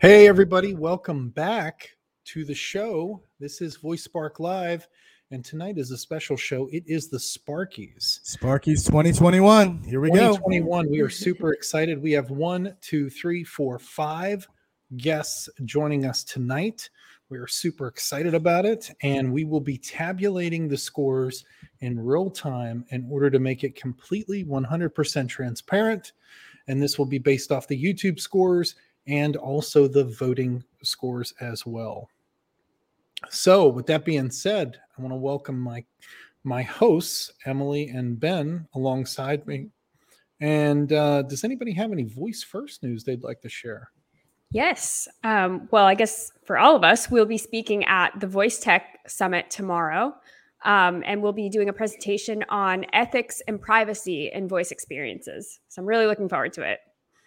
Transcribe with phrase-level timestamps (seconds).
[0.00, 1.90] Hey, everybody, welcome back
[2.24, 3.22] to the show.
[3.38, 4.88] This is Voice Spark Live,
[5.30, 6.70] and tonight is a special show.
[6.72, 8.20] It is the Sparkies.
[8.24, 9.82] Sparkies 2021.
[9.82, 10.38] Here we go.
[10.38, 10.90] 2021.
[10.90, 12.00] We are super excited.
[12.00, 14.48] We have one, two, three, four, five
[14.96, 16.88] guests joining us tonight.
[17.28, 21.44] We are super excited about it, and we will be tabulating the scores
[21.80, 26.12] in real time in order to make it completely 100% transparent.
[26.68, 28.76] And this will be based off the YouTube scores
[29.10, 32.08] and also the voting scores as well.
[33.28, 35.84] So, with that being said, I want to welcome my
[36.42, 39.68] my hosts, Emily and Ben, alongside me.
[40.40, 43.90] And uh, does anybody have any voice first news they'd like to share?
[44.50, 45.06] Yes.
[45.22, 49.00] Um, well, I guess for all of us, we'll be speaking at the Voice Tech
[49.06, 50.14] Summit tomorrow.
[50.64, 55.60] Um, and we'll be doing a presentation on ethics and privacy in voice experiences.
[55.68, 56.80] So I'm really looking forward to it.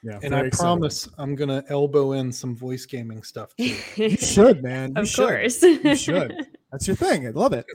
[0.04, 0.52] Yeah, and I exciting.
[0.52, 3.74] promise I'm gonna elbow in some voice gaming stuff too.
[3.96, 4.94] you should, man.
[4.96, 5.28] You of should.
[5.28, 6.48] course, you should.
[6.72, 7.26] That's your thing.
[7.26, 7.66] I love it.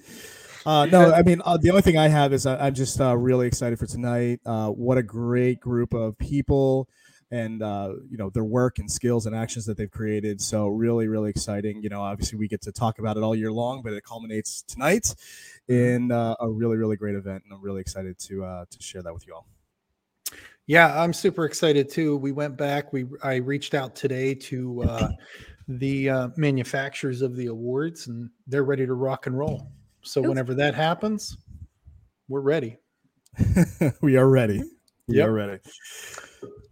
[0.66, 3.16] Uh, no, I mean uh, the only thing I have is uh, I'm just uh,
[3.16, 4.40] really excited for tonight.
[4.44, 6.90] Uh, what a great group of people,
[7.30, 10.42] and uh, you know their work and skills and actions that they've created.
[10.42, 11.82] So really, really exciting.
[11.82, 14.60] You know, obviously we get to talk about it all year long, but it culminates
[14.60, 15.14] tonight
[15.66, 19.26] in a really, really great event, and I'm really excited to to share that with
[19.26, 19.46] you all.
[20.68, 22.18] Yeah, I'm super excited too.
[22.18, 22.92] We went back.
[22.92, 25.08] We I reached out today to uh,
[25.66, 29.72] the uh, manufacturers of the awards, and they're ready to rock and roll.
[30.02, 31.38] So whenever that happens,
[32.28, 32.76] we're ready.
[34.02, 34.62] we are ready.
[35.06, 35.28] We yep.
[35.28, 35.58] are ready.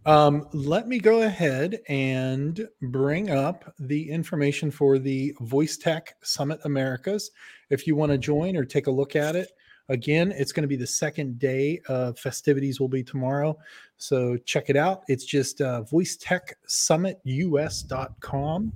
[0.05, 6.59] Um, let me go ahead and bring up the information for the Voice Tech Summit
[6.65, 7.31] Americas.
[7.71, 9.49] If you want to join or take a look at it,
[9.89, 13.57] Again, it's going to be the second day of festivities will be tomorrow.
[13.97, 15.03] So check it out.
[15.07, 18.73] It's just uh, voicetechsummitus.com.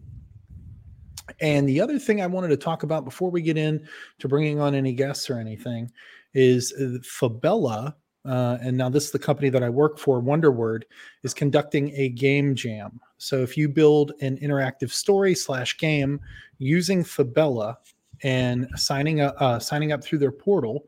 [1.39, 3.87] And the other thing I wanted to talk about before we get in
[4.19, 5.89] to bringing on any guests or anything
[6.33, 7.95] is uh, Fabella.
[8.25, 10.83] Uh, and now this is the company that I work for, Wonderword,
[11.23, 12.99] is conducting a game jam.
[13.17, 16.19] So if you build an interactive story slash game
[16.57, 17.77] using Fabella
[18.23, 20.85] and signing up, uh, signing up through their portal,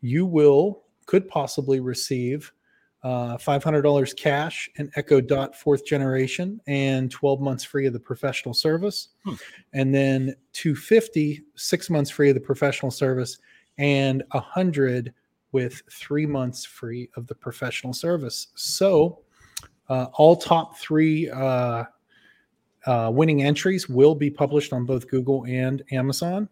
[0.00, 2.52] you will could possibly receive
[3.04, 8.54] uh, $500 cash and Echo Dot fourth generation and 12 months free of the professional
[8.54, 9.08] service.
[9.24, 9.34] Hmm.
[9.74, 13.38] And then 250, six months free of the professional service
[13.76, 15.12] and 100
[15.52, 18.48] with three months free of the professional service.
[18.54, 19.20] So
[19.90, 21.84] uh, all top three uh,
[22.86, 26.48] uh winning entries will be published on both Google and Amazon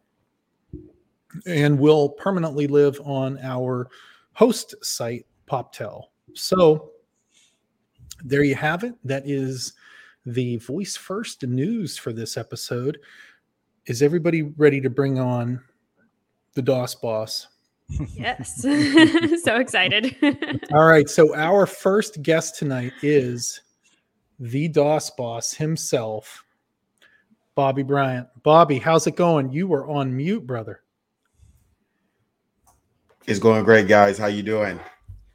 [1.46, 3.88] and will permanently live on our
[4.34, 6.11] host site, PopTell.
[6.34, 6.90] So
[8.24, 8.94] there you have it.
[9.04, 9.72] That is
[10.26, 12.98] the voice first news for this episode.
[13.86, 15.60] Is everybody ready to bring on
[16.54, 17.48] the DOSS boss?
[18.14, 18.62] Yes.
[19.42, 20.16] so excited.
[20.72, 21.08] All right.
[21.08, 23.60] So our first guest tonight is
[24.38, 26.44] the DOSS boss himself,
[27.54, 28.28] Bobby Bryant.
[28.42, 29.52] Bobby, how's it going?
[29.52, 30.82] You were on mute, brother.
[33.26, 34.18] It's going great, guys.
[34.18, 34.80] How you doing?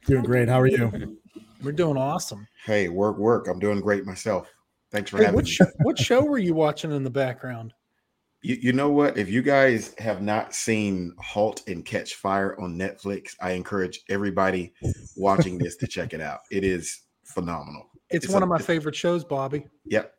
[0.06, 0.48] Doing great.
[0.48, 1.18] How are you?
[1.62, 2.46] We're doing awesome.
[2.64, 3.48] Hey, work, work.
[3.48, 4.48] I'm doing great myself.
[4.90, 5.50] Thanks for hey, having what me.
[5.50, 7.74] Show, what show were you watching in the background?
[8.42, 9.18] You, you know what?
[9.18, 14.72] If you guys have not seen *Halt and Catch Fire* on Netflix, I encourage everybody
[15.16, 16.40] watching this to check it out.
[16.50, 17.90] It is phenomenal.
[18.10, 19.66] It's, it's one a, of my favorite shows, Bobby.
[19.86, 20.14] Yep,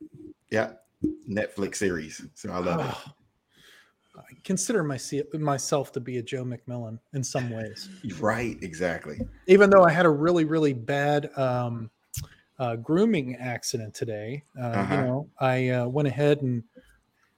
[0.51, 0.81] yep.
[1.29, 2.21] Netflix series.
[2.35, 3.13] So I love oh, it.
[4.19, 7.89] I consider myself myself to be a Joe MacMillan in some ways.
[8.19, 9.19] Right, exactly.
[9.47, 11.89] Even though I had a really, really bad um,
[12.57, 14.95] uh, grooming accident today, uh, uh-huh.
[14.95, 16.63] you know, I uh, went ahead and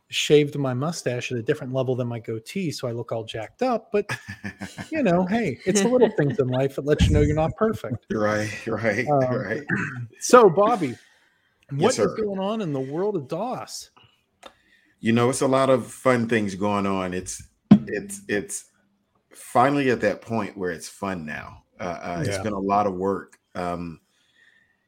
[0.10, 3.62] shaved my mustache at a different level than my goatee, so I look all jacked
[3.62, 3.92] up.
[3.92, 4.10] But
[4.89, 7.56] you know, hey, it's the little things in life that let you know you're not
[7.56, 8.06] perfect.
[8.12, 9.63] Right, right, um, right.
[10.19, 10.95] So, Bobby,
[11.72, 13.92] what yes, is going on in the world of DOSS?
[15.01, 17.44] You know it's a lot of fun things going on it's
[17.88, 18.65] it's it's
[19.33, 22.30] finally at that point where it's fun now uh, uh, yeah.
[22.30, 24.00] it's been a lot of work um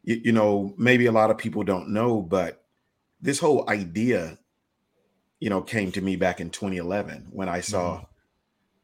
[0.04, 2.64] you, you, know maybe a lot of people don't know but
[3.20, 4.38] this whole idea
[5.40, 8.06] you know came to me back in 2011 when i saw mm-hmm.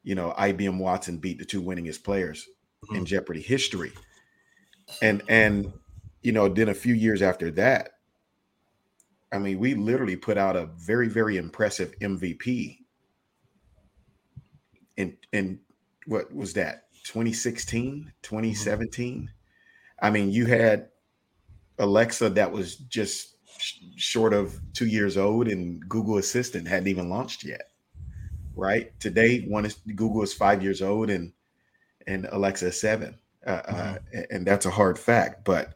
[0.04, 2.48] you know ibm watson beat the two winningest players
[2.86, 2.96] mm-hmm.
[2.96, 3.92] in jeopardy history
[5.02, 5.72] and and
[6.22, 7.92] you know then a few years after that
[9.32, 12.78] I mean, we literally put out a very, very impressive MVP.
[14.98, 15.60] In in
[16.06, 16.86] what was that?
[17.04, 19.16] 2016, 2017.
[19.16, 19.26] Mm-hmm.
[20.02, 20.90] I mean, you had
[21.78, 23.36] Alexa that was just
[23.96, 27.70] short of two years old, and Google Assistant hadn't even launched yet.
[28.56, 31.32] Right today, one is Google is five years old, and
[32.08, 34.18] and Alexa is seven, uh, uh mm-hmm.
[34.18, 35.46] uh, and that's a hard fact.
[35.46, 35.76] But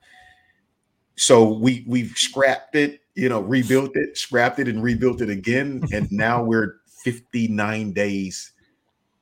[1.15, 5.83] so we we've scrapped it, you know, rebuilt it, scrapped it, and rebuilt it again,
[5.92, 8.54] and now we're 59 days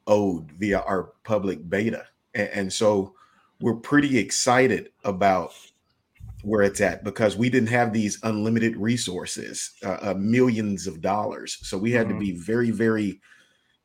[0.08, 3.14] old via our public beta, and, and so
[3.60, 5.54] we're pretty excited about
[6.44, 11.60] where it's at because we didn't have these unlimited resources, uh, uh, millions of dollars.
[11.62, 12.20] So we had mm-hmm.
[12.20, 13.22] to be very, very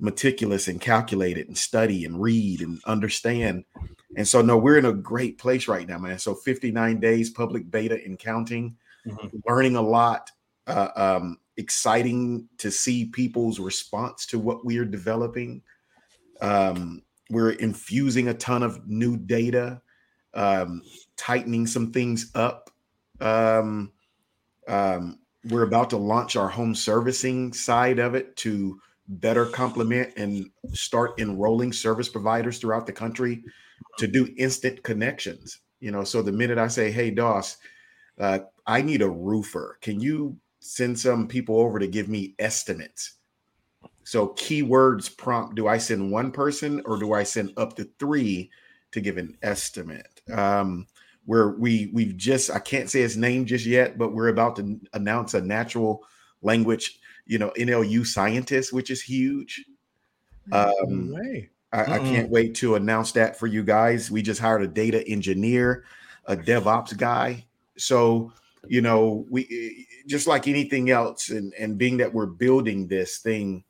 [0.01, 3.65] meticulous and calculated and study and read and understand.
[4.17, 6.19] And so, no, we're in a great place right now, man.
[6.19, 8.77] So 59 days public beta and counting,
[9.07, 9.39] mm-hmm.
[9.47, 10.31] learning a lot.
[10.67, 15.63] Uh, um, exciting to see people's response to what we are developing.
[16.41, 19.81] Um, we're infusing a ton of new data
[20.37, 20.83] um,
[21.17, 22.71] tightening some things up.
[23.21, 23.93] Um,
[24.69, 25.19] um,
[25.49, 31.19] we're about to launch our home servicing side of it to better complement and start
[31.19, 33.45] enrolling service providers throughout the country
[33.99, 35.61] to do instant connections.
[35.81, 37.57] You know, so the minute I say, "Hey, Doss,
[38.19, 39.79] uh, I need a roofer.
[39.81, 43.15] Can you send some people over to give me estimates?"
[44.05, 48.51] So keywords prompt: Do I send one person or do I send up to three
[48.93, 50.17] to give an estimate?
[50.33, 50.87] um,
[51.25, 54.81] where we we've just I can't say his name just yet, but we're about to
[54.93, 56.05] announce a natural
[56.43, 59.65] language, you know, NLU scientist, which is huge.
[60.53, 61.51] Um, way.
[61.73, 64.11] I, I, can't wait to announce that for you guys.
[64.11, 65.85] We just hired a data engineer,
[66.27, 67.46] a DevOps guy.
[67.79, 68.33] So,
[68.69, 73.19] you know, we eh, just like anything else, and and being that we're building this
[73.19, 73.65] thing,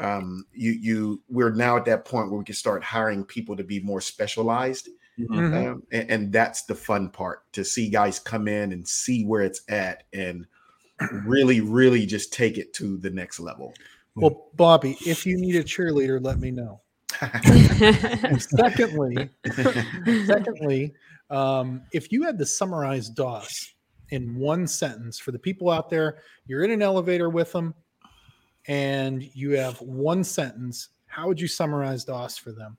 [0.00, 3.64] um, you you we're now at that point where we can start hiring people to
[3.64, 4.88] be more specialized
[5.18, 5.54] Mm-hmm.
[5.54, 9.42] Um, and, and, that's the fun part to see guys come in and see where
[9.42, 10.46] it's at and
[11.24, 13.72] really, really just take it to the next level.
[14.14, 16.80] Well, Bobby, if you need a cheerleader, let me know.
[18.38, 19.30] secondly,
[20.26, 20.94] secondly,
[21.30, 23.74] um, if you had to summarize DOSS
[24.10, 27.74] in one sentence for the people out there, you're in an elevator with them,
[28.68, 30.88] and you have one sentence.
[31.06, 32.76] How would you summarize DOSS for them?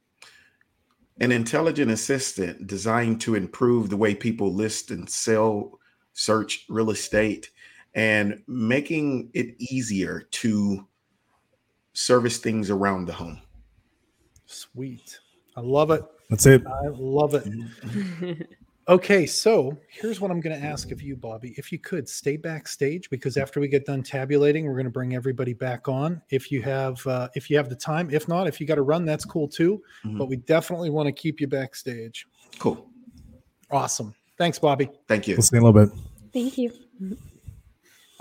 [1.20, 5.80] an intelligent assistant designed to improve the way people list and sell,
[6.14, 7.50] search real estate,
[7.96, 10.88] and making it easier to
[11.94, 13.42] service things around the home.
[14.46, 15.20] Sweet.
[15.56, 16.04] I love it.
[16.30, 16.64] That's it.
[16.66, 18.48] I love it.
[18.90, 21.54] Okay, so here's what I'm going to ask of you, Bobby.
[21.58, 25.14] If you could stay backstage, because after we get done tabulating, we're going to bring
[25.14, 26.22] everybody back on.
[26.30, 28.84] If you have, uh, if you have the time, if not, if you got to
[28.84, 29.84] run, that's cool too.
[30.06, 30.18] Mm-hmm.
[30.18, 32.28] But we definitely want to keep you backstage.
[32.60, 32.90] Cool.
[33.72, 34.16] Awesome.
[34.38, 34.90] Thanks, Bobby.
[35.10, 35.36] Thank you.
[35.36, 36.04] We'll see you in a little bit.
[36.32, 36.72] Thank you.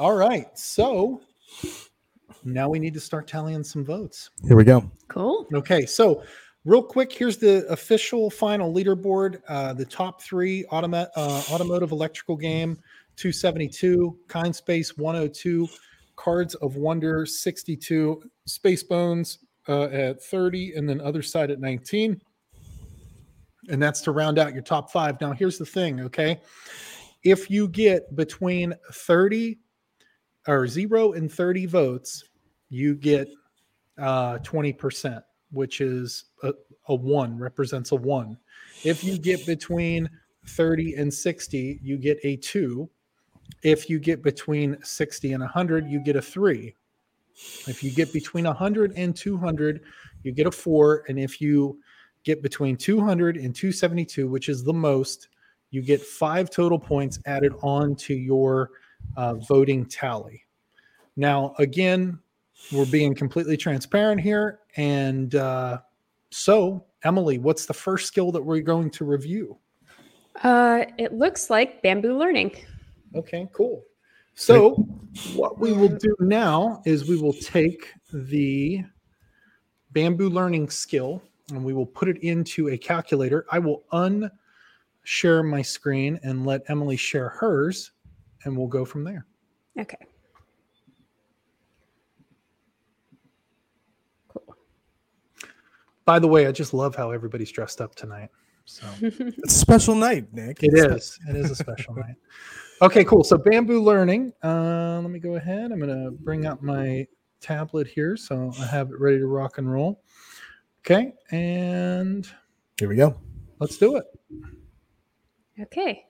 [0.01, 0.47] All right.
[0.59, 1.21] So
[2.43, 4.31] now we need to start tallying some votes.
[4.49, 4.91] Here we go.
[5.07, 5.47] Cool.
[5.55, 5.87] Okay.
[5.87, 6.25] So
[6.67, 9.41] Real quick, here's the official final leaderboard.
[9.47, 12.77] Uh, the top three automa- uh, automotive electrical game
[13.15, 15.69] 272, Kind Space 102,
[16.17, 22.21] Cards of Wonder 62, Space Bones uh, at 30, and then Other Side at 19.
[23.69, 25.21] And that's to round out your top five.
[25.21, 26.41] Now, here's the thing, okay?
[27.23, 29.61] If you get between 30
[30.49, 32.25] or zero and 30 votes,
[32.71, 33.29] you get
[33.99, 36.53] uh, 20% which is a,
[36.89, 38.39] a one, represents a one.
[38.85, 40.09] If you get between
[40.47, 42.89] 30 and 60, you get a two.
[43.63, 46.75] If you get between 60 and 100, you get a three.
[47.67, 49.83] If you get between 100 and 200,
[50.23, 51.05] you get a four.
[51.09, 51.79] And if you
[52.25, 55.29] get between 200 and 272, which is the most,
[55.71, 58.71] you get five total points added on to your
[59.17, 60.43] uh, voting tally.
[61.17, 62.19] Now, again,
[62.73, 64.61] we're being completely transparent here.
[64.77, 65.81] And uh,
[66.31, 69.59] so, Emily, what's the first skill that we're going to review?
[70.43, 72.57] Uh, it looks like bamboo learning.
[73.15, 73.83] Okay, cool.
[74.35, 74.75] So,
[75.35, 78.85] what we will do now is we will take the
[79.93, 83.47] bamboo learning skill and we will put it into a calculator.
[83.51, 87.93] I will unshare my screen and let Emily share hers,
[88.45, 89.27] and we'll go from there.
[89.79, 89.97] Okay.
[96.07, 98.31] By the way, I just love how everybody's dressed up tonight.
[98.65, 100.63] So it's a special night, Nick.
[100.63, 101.19] It is.
[101.29, 102.15] It is a special night.
[102.81, 103.25] Okay, cool.
[103.25, 104.33] So bamboo learning.
[104.43, 105.73] Uh, let me go ahead.
[105.73, 107.07] I'm going to bring up my
[107.41, 110.03] tablet here so I have it ready to rock and roll.
[110.81, 112.29] Okay, and
[112.79, 113.19] here we go.
[113.59, 114.05] Let's do it.
[115.61, 116.05] Okay.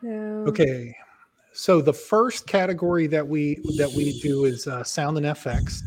[0.00, 0.08] So...
[0.08, 0.96] Okay.
[1.52, 5.82] so the first category that we that we do is uh, sound and FX.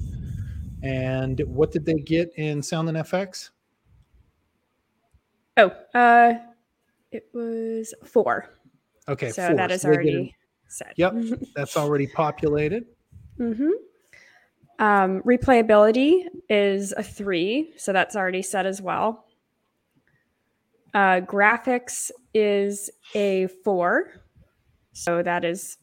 [0.84, 3.50] And what did they get in sound and FX?
[5.58, 6.34] Oh, uh,
[7.12, 8.50] it was four.
[9.08, 9.56] Okay, so four.
[9.56, 10.36] that is So already
[10.68, 10.94] set.
[10.98, 11.14] Yep,
[11.56, 12.86] that's already populated.
[13.40, 13.70] Mm-hmm.
[14.78, 19.26] Um, replayability is a three, so that's already set as well.
[20.94, 24.22] Uh, graphics is a four,
[24.94, 25.78] so that is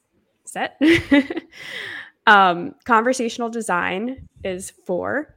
[0.44, 0.80] set.
[2.26, 5.36] um, conversational design is four,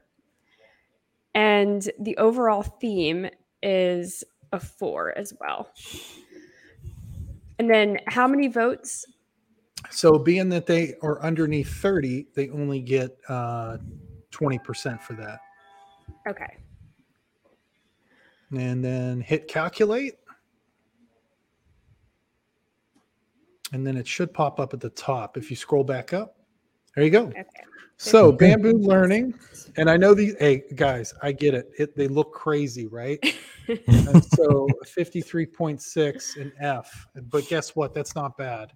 [1.34, 3.28] and the overall theme
[3.64, 5.70] is a four as well.
[7.58, 9.06] And then, how many votes
[9.90, 13.78] So being that they are underneath 30, they only get uh
[14.32, 15.40] 20% for that.
[16.28, 16.58] Okay.
[18.52, 20.16] And then hit calculate.
[23.74, 26.35] And then it should pop up at the top if you scroll back up.
[26.96, 27.26] There you go.
[27.28, 27.44] Okay.
[27.98, 29.34] So bamboo learning,
[29.78, 30.36] and I know these.
[30.40, 31.72] Hey guys, I get it.
[31.78, 33.20] it they look crazy, right?
[33.68, 37.08] and so 53.6 in F.
[37.30, 37.94] But guess what?
[37.94, 38.72] That's not bad.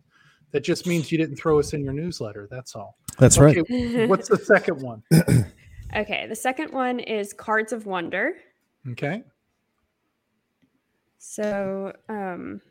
[0.52, 2.48] That just means you didn't throw us in your newsletter.
[2.50, 2.98] That's all.
[3.20, 3.62] That's Okay,
[3.98, 4.10] right.
[4.10, 5.04] what's the second one?
[5.96, 8.36] Okay, the second one is Cards of Wonder.
[8.92, 9.24] Okay.
[11.18, 12.62] So, um,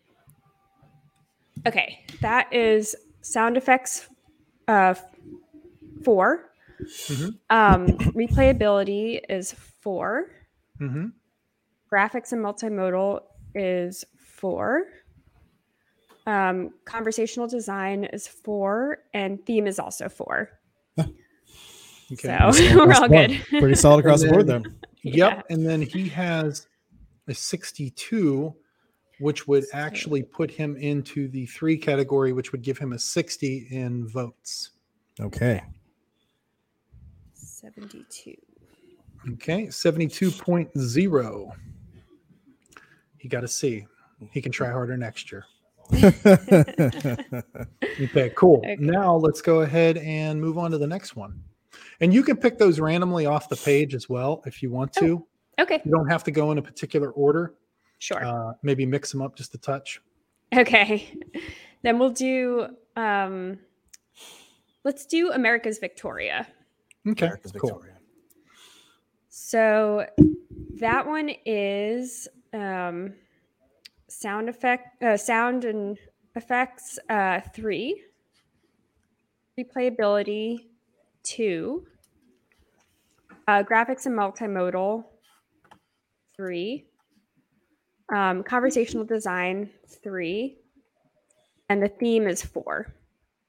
[1.67, 4.09] okay, that is sound effects
[4.69, 4.95] uh,
[6.05, 6.50] four.
[6.81, 7.38] Mhm.
[7.50, 10.31] Um, replayability is four.
[10.78, 11.07] hmm
[11.93, 13.23] Graphics and multimodal
[13.55, 14.85] is four.
[16.26, 20.50] Um, conversational design is four, and theme is also four.
[20.99, 21.09] Okay.
[22.11, 23.28] So Pretty solid we're across all the board.
[23.50, 23.61] good.
[23.61, 24.62] Pretty solid across the board then-
[25.05, 25.14] there.
[25.14, 25.47] Yep.
[25.50, 26.67] And then he has
[27.28, 28.55] a 62,
[29.21, 33.69] which would actually put him into the three category, which would give him a 60
[33.71, 34.71] in votes.
[35.21, 35.62] Okay.
[37.61, 38.35] 72.
[39.35, 39.67] Okay.
[39.67, 41.53] 72.0.
[43.19, 43.87] He got a C.
[44.31, 45.45] He can try harder next year.
[48.00, 48.59] Okay, cool.
[48.59, 48.77] Okay.
[48.79, 51.43] Now let's go ahead and move on to the next one.
[52.00, 55.27] And you can pick those randomly off the page as well if you want to.
[55.61, 57.55] Okay, You don't have to go in a particular order.
[57.99, 58.25] sure.
[58.25, 60.00] Uh, maybe mix them up just a touch.
[60.55, 61.19] Okay.
[61.83, 63.59] Then we'll do um
[64.85, 66.47] let's do America's Victoria.
[67.07, 67.71] Okay, America's cool.
[67.71, 67.95] Victoria.
[69.28, 70.07] So
[70.81, 73.12] that one is um
[74.09, 75.99] sound effect uh, sound and
[76.35, 78.02] effects uh 3
[79.59, 80.67] replayability
[81.25, 81.87] 2
[83.49, 85.05] uh graphics and multimodal
[86.37, 86.85] 3
[88.14, 90.57] um conversational design 3
[91.69, 92.95] and the theme is 4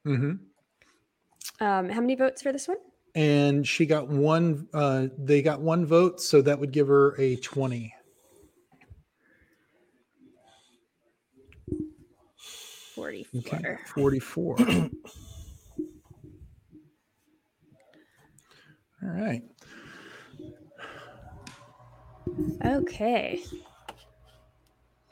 [0.05, 1.63] mm-hmm.
[1.65, 2.77] um how many votes for this one
[3.15, 4.67] And she got one.
[4.73, 7.93] Uh, they got one vote, so that would give her a twenty.
[12.95, 13.41] Forty-four.
[13.41, 14.57] Okay, forty-four.
[19.01, 19.41] All right.
[22.65, 23.41] Okay.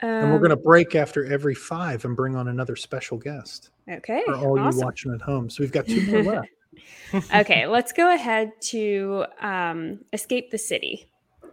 [0.00, 3.70] And we're Um, going to break after every five and bring on another special guest
[3.90, 4.22] Okay.
[4.26, 5.50] for all you watching at home.
[5.50, 6.48] So we've got two more left.
[7.34, 11.08] okay, let's go ahead to um, escape the city.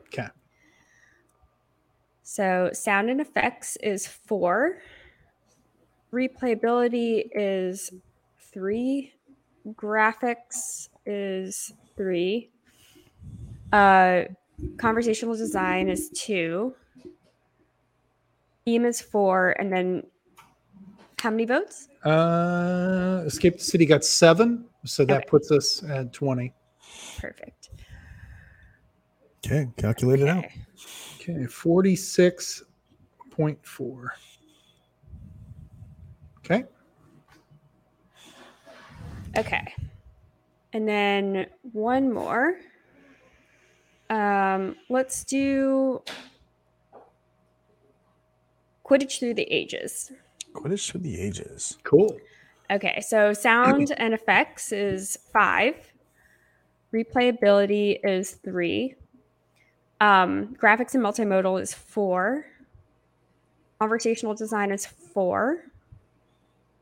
[0.07, 0.27] Okay.
[2.23, 4.81] So sound and effects is four.
[6.11, 7.91] Replayability is
[8.39, 9.13] three.
[9.73, 12.49] Graphics is three.
[13.71, 14.23] Uh,
[14.77, 16.73] conversational design is two.
[18.65, 20.03] Theme is four, and then
[21.19, 21.87] how many votes?
[22.03, 25.25] Uh, Escape the City got seven, so that Okay.
[25.29, 26.53] puts us at twenty.
[27.17, 27.69] Perfect.
[29.45, 30.45] Okay, calculate it out.
[30.45, 30.65] Okay.
[31.19, 32.63] Okay, forty-six
[33.31, 34.13] point four.
[36.39, 36.63] Okay.
[39.37, 39.73] Okay.
[40.73, 42.59] And then one more.
[44.09, 46.01] Um, let's do
[48.85, 50.11] Quidditch through the ages.
[50.53, 51.77] Quidditch through the ages.
[51.83, 52.15] Cool.
[52.71, 55.75] Okay, so sound and effects is five.
[56.93, 58.95] Replayability is three.
[60.01, 62.45] Um, graphics and multimodal is four.
[63.79, 65.65] Conversational design is four.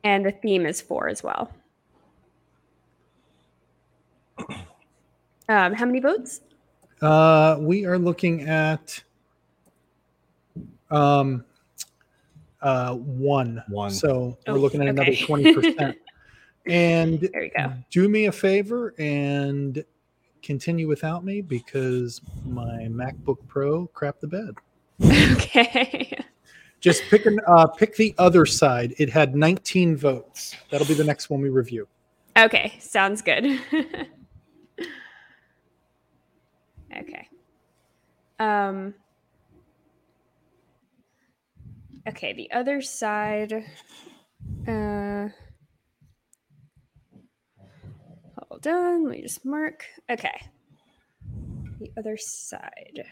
[0.03, 1.51] And the theme is four as well.
[5.49, 6.41] Um, how many votes?
[7.01, 9.01] Uh, we are looking at
[10.89, 11.43] um,
[12.63, 13.61] uh, one.
[13.67, 13.91] One.
[13.91, 15.97] So Oh, we're looking at another twenty percent.
[16.65, 17.73] And There we go.
[17.91, 19.83] do me a favor and
[20.41, 24.55] continue without me because my MacBook Pro crap the bed.
[25.03, 26.17] okay.
[26.79, 28.93] Just pick an uh, pick the other side.
[28.97, 30.55] It had 19 votes.
[30.71, 31.85] That'll be the next one we review.
[32.37, 33.59] Okay, sounds good.
[36.97, 37.27] okay.
[38.39, 38.93] Um
[42.07, 43.65] Okay, the other side
[44.67, 45.29] uh
[48.49, 49.85] Hold on, let me just mark.
[50.09, 50.41] Okay.
[51.79, 53.03] The other side.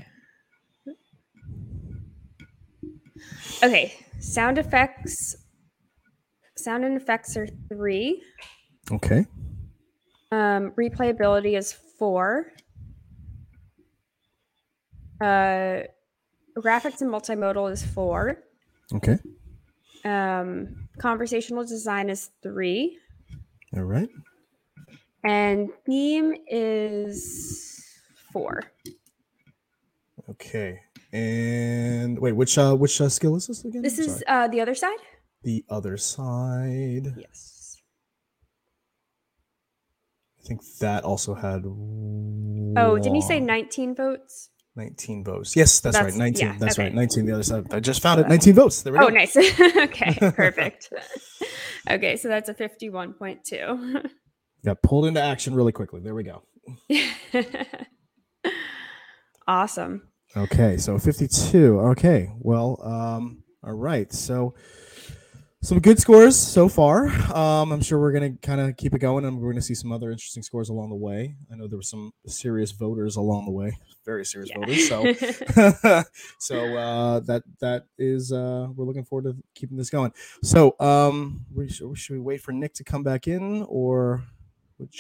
[3.64, 5.36] Okay, sound effects
[6.62, 8.22] sound and effects are 3.
[8.92, 9.26] Okay.
[10.32, 12.52] Um, replayability is four.
[15.20, 15.84] Uh,
[16.58, 18.44] graphics and multimodal is four.
[18.94, 19.18] Okay.
[20.04, 22.98] Um, conversational design is three.
[23.76, 24.10] All right.
[25.24, 27.86] And theme is
[28.32, 28.64] four.
[30.30, 30.80] Okay.
[31.14, 33.82] And wait, which uh which uh, skill is this again?
[33.82, 34.98] This is uh, the other side?
[35.44, 37.14] the other side.
[37.18, 37.78] Yes.
[40.40, 41.66] I think that also had.
[41.66, 44.50] Oh, didn't you say 19 votes?
[44.76, 45.56] 19 votes?
[45.56, 46.14] Yes, that's, right.
[46.14, 46.48] 19.
[46.48, 46.94] yeah, that's right.
[46.94, 47.26] 19.
[47.26, 47.74] The other side.
[47.74, 48.28] I just found it.
[48.28, 48.82] 19 votes.
[48.82, 49.14] There we Oh, go.
[49.16, 49.36] nice.
[49.78, 50.92] okay, perfect.
[51.90, 54.10] okay, so that's a 51.2.
[54.66, 56.02] Got pulled into action really quickly.
[56.02, 56.44] There we go.
[59.48, 60.08] awesome.
[60.38, 61.80] Okay, so 52.
[61.80, 64.12] Okay, well, um, all right.
[64.14, 64.54] So
[65.64, 67.08] some good scores so far.
[67.36, 69.92] Um, I'm sure we're gonna kind of keep it going, and we're gonna see some
[69.92, 71.36] other interesting scores along the way.
[71.52, 74.60] I know there were some serious voters along the way, very serious Yeah.
[74.60, 74.88] voters.
[74.88, 76.04] So,
[76.40, 80.12] so uh, that that is uh, we're looking forward to keeping this going.
[80.44, 84.24] So, um, we should, should we wait for Nick to come back in, or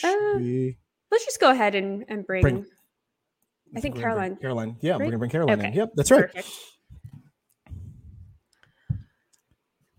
[0.03, 0.77] Uh, we?
[1.09, 2.65] Let's just go ahead and, and bring, Bring-
[3.75, 4.35] I think Caroline.
[4.37, 5.73] Caroline, yeah, we're gonna bring Caroline in.
[5.73, 6.27] Yep, that's right.
[6.31, 6.49] Perfect.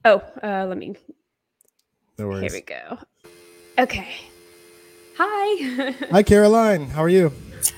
[0.05, 0.97] Oh, uh, let me.
[2.19, 2.53] No worries.
[2.53, 2.99] Here we go.
[3.79, 4.09] Okay.
[5.17, 5.93] Hi.
[6.11, 6.89] Hi, Caroline.
[6.89, 7.33] How are you?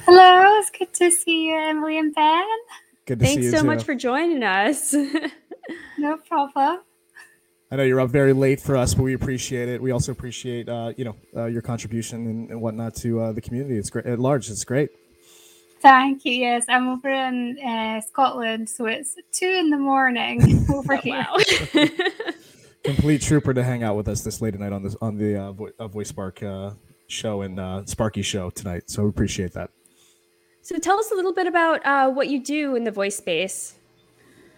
[0.06, 2.42] Hello, it's good to see you, Emily and Ben.
[3.06, 3.34] Good to see you.
[3.37, 3.66] Thanks you so too.
[3.66, 4.94] much for joining us.
[5.98, 6.80] No problem.
[7.70, 9.80] I know you're up very late for us, but we appreciate it.
[9.80, 13.40] We also appreciate, uh, you know, uh, your contribution and, and whatnot to uh, the
[13.40, 13.78] community.
[13.78, 14.50] It's great at large.
[14.50, 14.90] It's great.
[15.85, 16.33] Thank you.
[16.33, 21.27] Yes, I'm over in uh, Scotland, so it's two in the morning over Oh, here.
[21.75, 21.85] wow.
[22.85, 25.37] Complete trooper to hang out with us this late at night on this on the
[25.38, 26.70] uh, Vo- uh, Voice Spark uh,
[27.07, 28.85] show and uh, Sparky show tonight.
[28.88, 29.68] So we appreciate that.
[30.62, 33.75] so tell us a little bit about uh, what you do in the voice space.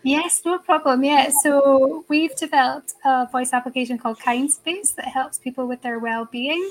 [0.05, 1.03] Yes, no problem.
[1.03, 6.71] Yeah, so we've developed a voice application called KindSpace that helps people with their well-being.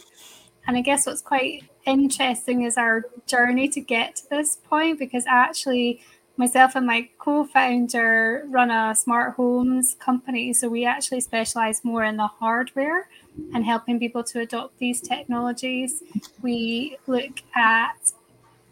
[0.67, 5.25] And I guess what's quite interesting is our journey to get to this point because
[5.27, 6.01] actually
[6.37, 10.53] myself and my co-founder run a smart homes company.
[10.53, 13.07] So we actually specialize more in the hardware
[13.53, 16.03] and helping people to adopt these technologies.
[16.41, 18.11] We look at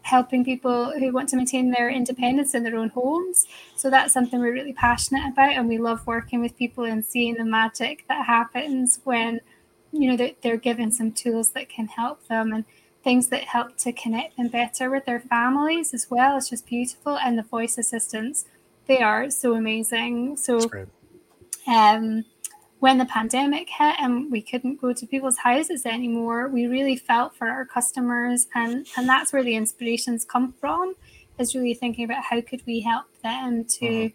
[0.02, 3.46] helping people who want to maintain their independence in their own homes.
[3.76, 7.34] So that's something we're really passionate about, and we love working with people and seeing
[7.34, 9.40] the magic that happens when
[9.94, 12.64] you know that they're given some tools that can help them and
[13.02, 16.36] things that help to connect them better with their families as well.
[16.36, 18.46] It's just beautiful, and the voice assistants
[18.86, 20.36] they are so amazing.
[20.36, 20.60] So
[21.66, 22.24] um,
[22.80, 27.34] when the pandemic hit and we couldn't go to people's houses anymore, we really felt
[27.34, 30.94] for our customers, and and that's where the inspirations come from.
[31.38, 34.12] Is really thinking about how could we help them to,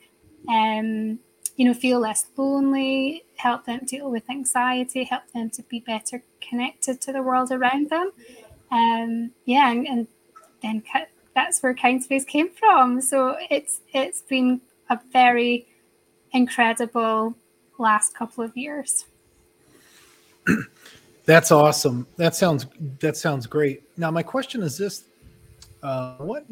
[0.48, 1.20] um,
[1.60, 6.24] you know, feel less lonely, help them deal with anxiety, help them to be better
[6.40, 8.12] connected to the world around them.
[8.72, 10.08] Um, yeah, and, and
[10.64, 10.82] then
[11.36, 13.02] that's where Kindspace came from.
[13.02, 15.68] So it's it's been a very
[16.32, 17.36] incredible
[17.78, 19.06] last couple of years.
[21.26, 22.08] That's awesome.
[22.16, 22.68] That sounds
[23.02, 23.84] that sounds great.
[23.98, 25.04] Now my question is this:
[25.84, 26.46] uh, What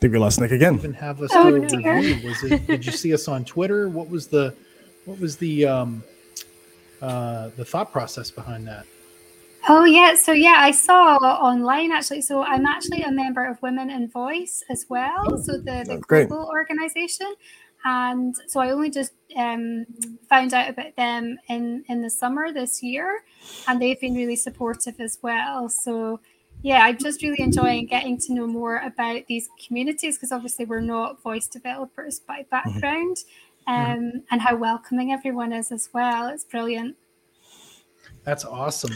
[0.00, 0.74] think we lost Nick again.
[0.74, 1.94] even have us Oh, do a dear.
[1.94, 2.28] review?
[2.28, 2.66] Was it?
[2.66, 3.88] Did you see us on Twitter?
[3.88, 4.54] What was the
[5.04, 6.02] what was the um,
[7.02, 8.86] uh, the thought process behind that?
[9.68, 12.22] Oh yeah, so yeah, I saw online actually.
[12.22, 15.36] So I'm actually a member of Women in Voice as well.
[15.38, 16.28] So the, the Oh, great.
[16.28, 17.34] global organization,
[17.84, 19.84] and so I only just um,
[20.30, 23.22] found out about them in in the summer this year,
[23.68, 25.68] and they've been really supportive as well.
[25.68, 26.20] So
[26.62, 30.80] yeah, I'm just really enjoying getting to know more about these communities because obviously we're
[30.80, 32.50] not voice developers by mm-hmm.
[32.50, 33.16] background,
[33.68, 33.92] mm-hmm.
[33.92, 36.28] um, and how welcoming everyone is as well.
[36.28, 36.96] It's brilliant.
[38.24, 38.94] That's awesome.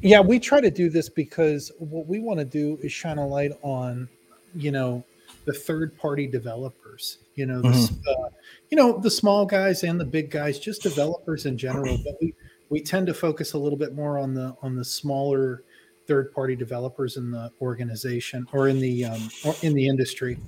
[0.00, 3.26] Yeah, we try to do this because what we want to do is shine a
[3.26, 4.08] light on,
[4.54, 5.04] you know,
[5.44, 7.18] the third party developers.
[7.36, 7.94] You know, mm-hmm.
[8.08, 8.28] uh,
[8.70, 11.98] you know the small guys and the big guys, just developers in general.
[12.04, 12.34] But we
[12.68, 15.62] we tend to focus a little bit more on the on the smaller
[16.06, 20.38] third party developers in the organization or in the um, or in the industry.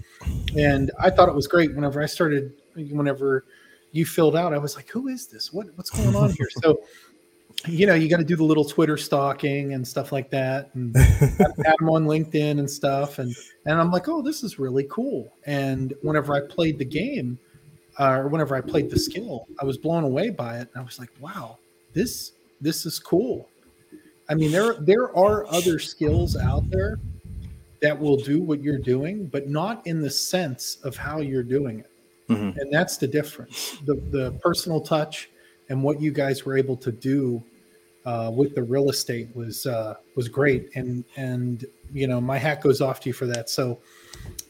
[0.57, 2.53] And I thought it was great whenever I started.
[2.75, 3.45] Whenever
[3.92, 5.53] you filled out, I was like, "Who is this?
[5.53, 6.81] What what's going on here?" So
[7.66, 10.97] you know, you got to do the little Twitter stalking and stuff like that, and
[10.97, 13.19] add them on LinkedIn and stuff.
[13.19, 15.33] And and I'm like, oh, this is really cool.
[15.47, 17.38] And whenever I played the game,
[17.99, 20.69] uh, or whenever I played the skill, I was blown away by it.
[20.73, 21.59] And I was like, wow,
[21.92, 23.49] this this is cool.
[24.29, 26.99] I mean, there there are other skills out there
[27.81, 31.81] that will do what you're doing, but not in the sense of how you're doing
[31.81, 31.91] it.
[32.29, 32.59] Mm-hmm.
[32.59, 33.79] And that's the difference.
[33.85, 35.31] The the personal touch
[35.69, 37.43] and what you guys were able to do
[38.05, 40.71] uh, with the real estate was uh, was great.
[40.75, 43.49] And and you know, my hat goes off to you for that.
[43.51, 43.79] So,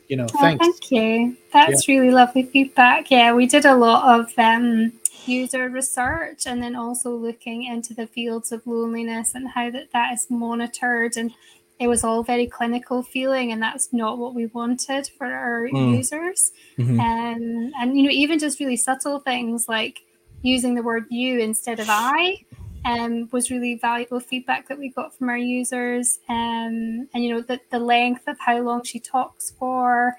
[0.08, 0.64] you know, oh, thanks.
[0.66, 1.36] Thank you.
[1.52, 1.98] That's yeah.
[1.98, 3.10] really lovely feedback.
[3.10, 4.92] Yeah, we did a lot of um,
[5.28, 10.12] user research and then also looking into the fields of loneliness and how that that
[10.12, 11.32] is monitored and
[11.78, 15.96] it was all very clinical feeling and that's not what we wanted for our mm.
[15.96, 16.98] users mm-hmm.
[16.98, 20.00] um, and you know even just really subtle things like
[20.42, 22.36] using the word you instead of i
[22.84, 27.40] um, was really valuable feedback that we got from our users um, and you know
[27.40, 30.14] the, the length of how long she talks for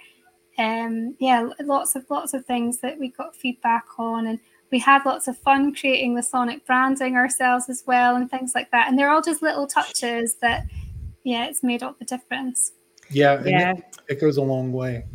[0.58, 4.40] um, yeah lots of lots of things that we got feedback on and
[4.72, 8.72] we had lots of fun creating the sonic branding ourselves as well and things like
[8.72, 8.88] that.
[8.88, 10.66] And they're all just little touches that
[11.24, 12.74] yeah it's made up the difference.
[13.10, 13.72] Yeah yeah.
[13.72, 15.06] it, it, goes a long way.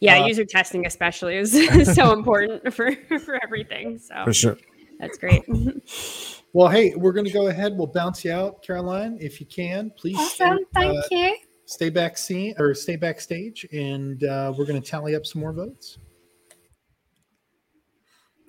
[0.00, 1.52] Yeah uh, user testing especially is
[1.94, 4.24] so important for for everything so.
[4.24, 4.56] For sure.
[4.98, 5.44] That's great.
[6.52, 7.76] Well hey we're going to go ahead.
[7.76, 9.92] We'll bounce you out caroline if you can.
[9.98, 10.60] Please awesome.
[10.72, 11.36] thank uh, you.
[11.66, 15.52] stay back scene or stay backstage and uh, we're going to tally up some more
[15.52, 15.98] votes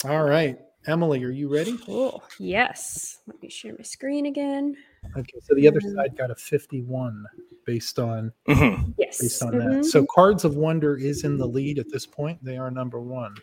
[0.05, 0.57] all right.
[0.85, 1.77] Emily, are you ready?
[1.89, 3.19] Oh, yes.
[3.27, 4.77] Let me share my screen again.
[5.17, 7.25] Okay, so the other um, side got a 51
[7.65, 8.91] based on mm-hmm.
[8.97, 9.19] yes.
[9.19, 9.73] based on mm-hmm.
[9.77, 9.85] that.
[9.85, 12.41] So Cards of Wonder is in the lead at this point.
[12.41, 13.35] They are number one.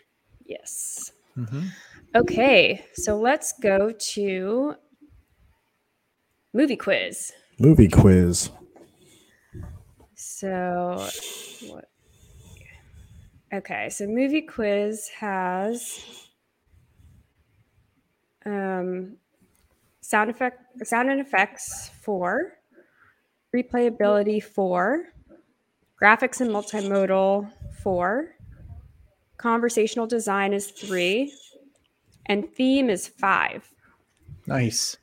[0.45, 1.11] Yes.
[1.37, 1.67] Mm-hmm.
[2.15, 4.75] Okay, so let's go to
[6.53, 7.33] movie quiz.
[7.59, 8.49] Movie quiz.
[10.15, 11.07] So
[11.67, 11.85] what?
[13.53, 16.24] Okay, so movie quiz has
[18.45, 19.17] um,
[20.01, 22.53] sound effect, sound and effects four,
[23.55, 25.13] replayability four,
[26.01, 28.35] graphics and multimodal four,
[29.37, 31.33] conversational design is three,
[32.27, 33.67] and theme is five.
[34.47, 34.97] Nice.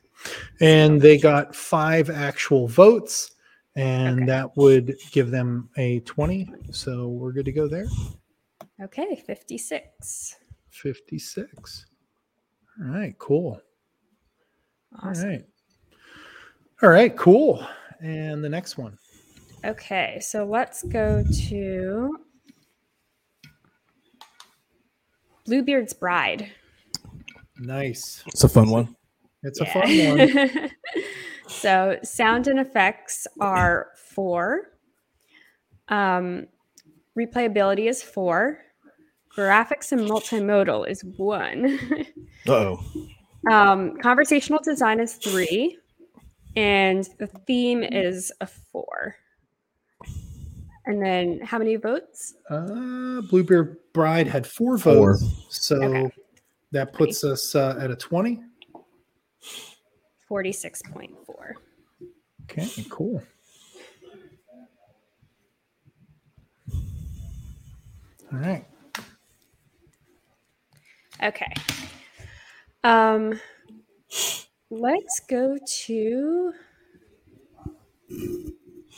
[0.61, 3.31] And they got five actual votes,
[3.75, 4.25] and okay.
[4.27, 6.49] that would give them a 20.
[6.71, 7.87] So we're good to go there.
[8.81, 10.35] Okay, 56.
[10.69, 11.85] 56.
[12.81, 13.61] All right, cool.
[15.01, 15.23] Awesome.
[15.23, 15.45] All right.
[16.81, 17.65] All right, cool.
[18.01, 18.97] And the next one.
[19.65, 22.17] Okay, so let's go to
[25.45, 26.51] Bluebeard's Bride.
[27.57, 28.23] Nice.
[28.27, 28.95] It's a fun one.
[29.43, 29.67] It's yeah.
[29.67, 30.71] a fun one.
[31.47, 34.71] so sound and effects are four.
[35.87, 36.47] Um,
[37.17, 38.59] replayability is four.
[39.35, 41.79] Graphics and multimodal is one.
[42.47, 42.83] oh.
[43.51, 45.77] Um, conversational design is three,
[46.55, 49.15] and the theme is a four.
[50.85, 52.35] And then how many votes?
[52.49, 55.29] Uh, Bluebeard Bride had four votes, four.
[55.49, 56.11] so okay.
[56.71, 58.41] that puts us uh, at a twenty.
[60.27, 61.55] Forty-six point four.
[62.43, 63.23] Okay, cool.
[68.31, 68.65] All right.
[71.23, 71.53] Okay.
[72.83, 73.39] Um,
[74.69, 76.53] let's go to.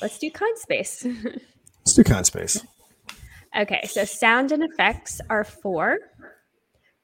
[0.01, 1.05] Let's do kind space.
[1.85, 2.65] let's do kind space.
[3.55, 5.99] Okay, so sound and effects are four.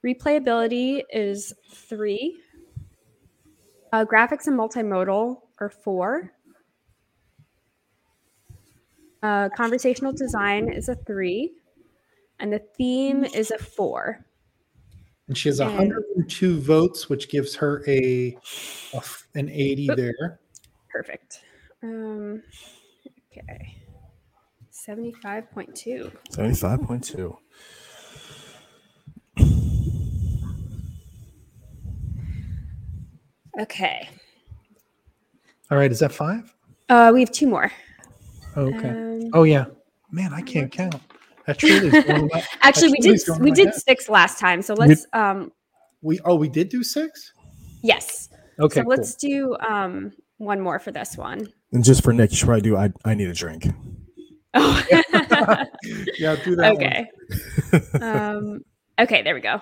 [0.06, 2.38] Replayability is three.
[3.94, 6.32] Uh, graphics and multimodal are four.
[9.22, 11.52] Uh, conversational design is a three.
[12.40, 14.26] And the theme is a four
[15.32, 18.38] and she has 102 votes, which gives her a,
[18.94, 19.02] a
[19.34, 20.42] an 80 there.
[20.90, 21.40] Perfect.
[21.82, 22.44] Um,
[23.32, 23.78] Okay.
[24.74, 26.12] 75.2.
[26.32, 27.38] 75.2.
[33.62, 34.10] Okay.
[35.70, 36.54] All right, is that five?
[36.90, 37.72] Uh, we have two more.
[38.58, 38.90] Okay.
[38.90, 39.68] Um, oh yeah,
[40.12, 41.02] man, I can't count.
[41.48, 43.76] That truly is going my- actually, we did is going in we did head.
[43.76, 45.52] six last time, so let's um
[46.02, 47.34] we oh we did do six.
[47.82, 48.30] yes.
[48.60, 51.48] Okay, so let's do um one more for this one.
[51.72, 53.68] And just for Nick, you should probably do I, I need a drink.
[54.54, 54.84] Oh.
[56.20, 56.76] yeah, do that.
[56.76, 56.76] one.
[56.76, 57.08] okay.
[58.02, 58.60] um,
[59.00, 59.62] okay, there we go.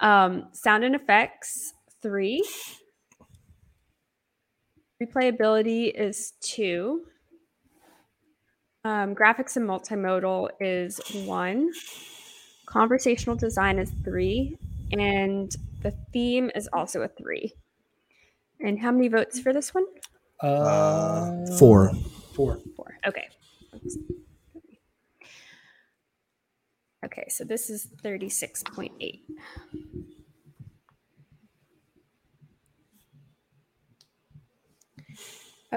[0.00, 2.44] Um, sound and effects three.
[5.00, 7.04] Replayability is two.
[8.88, 11.70] Um, graphics and multimodal is one.
[12.64, 14.56] Conversational design is three.
[14.92, 17.52] And the theme is also a three.
[18.60, 19.84] And how many votes for this one?
[20.40, 21.92] Uh, Four.
[22.34, 22.60] Four.
[22.76, 22.96] Four.
[23.06, 23.28] Okay.
[27.04, 29.20] Okay, so this is 36.8.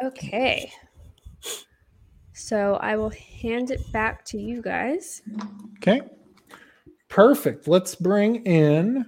[0.02, 0.71] Okay.
[2.41, 5.21] So I will hand it back to you guys.
[5.77, 6.01] Okay.
[7.08, 7.67] Perfect.
[7.67, 9.06] Let's bring in.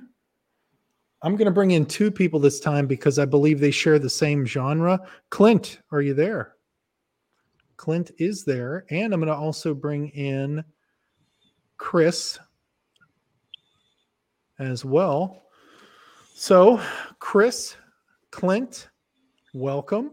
[1.23, 4.09] I'm going to bring in two people this time because I believe they share the
[4.09, 4.99] same genre.
[5.29, 6.53] Clint, are you there?
[7.77, 8.85] Clint is there.
[8.89, 10.63] And I'm going to also bring in
[11.77, 12.37] Chris
[14.59, 15.43] as well.
[16.35, 16.79] So,
[17.19, 17.75] Chris,
[18.31, 18.89] Clint,
[19.53, 20.11] welcome.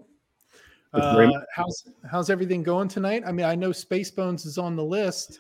[0.93, 3.23] Thank you very Uh, how's how's everything going tonight?
[3.27, 5.39] I mean, I know Space Bones is on the list.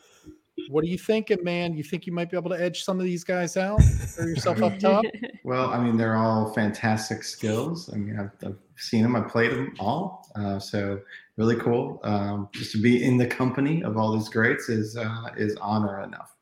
[0.68, 1.74] What are you thinking, man?
[1.74, 3.82] You think you might be able to edge some of these guys out?
[3.82, 5.04] Throw yourself up top.
[5.42, 7.90] Well, I mean, they're all fantastic skills.
[7.92, 10.28] I mean, I've, I've seen them, I've played them all.
[10.36, 11.00] Uh, so
[11.36, 11.98] really cool.
[12.04, 16.02] Um, just to be in the company of all these greats is uh, is honor
[16.02, 16.36] enough.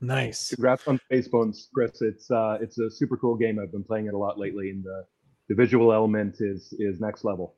[0.00, 0.50] Nice.
[0.50, 2.00] Congrats on Spacebones, Chris.
[2.02, 3.58] It's uh, it's a super cool game.
[3.58, 5.04] I've been playing it a lot lately, and the
[5.48, 7.56] the visual element is is next level.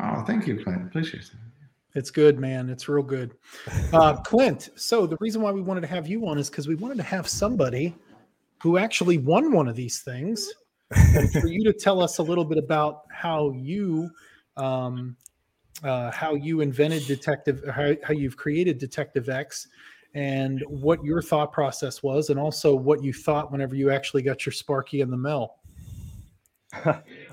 [0.00, 0.86] Oh, thank you, Clint.
[0.86, 1.30] Appreciate it.
[1.94, 2.68] It's good, man.
[2.68, 3.34] It's real good.
[3.92, 6.74] Uh, Clint, so the reason why we wanted to have you on is because we
[6.74, 7.94] wanted to have somebody
[8.62, 10.52] who actually won one of these things.
[11.40, 14.10] For you to tell us a little bit about how you
[14.56, 15.16] um,
[15.82, 19.68] uh, how you invented detective how, how you've created detective x
[20.14, 24.44] and what your thought process was and also what you thought whenever you actually got
[24.46, 25.56] your sparky in the mail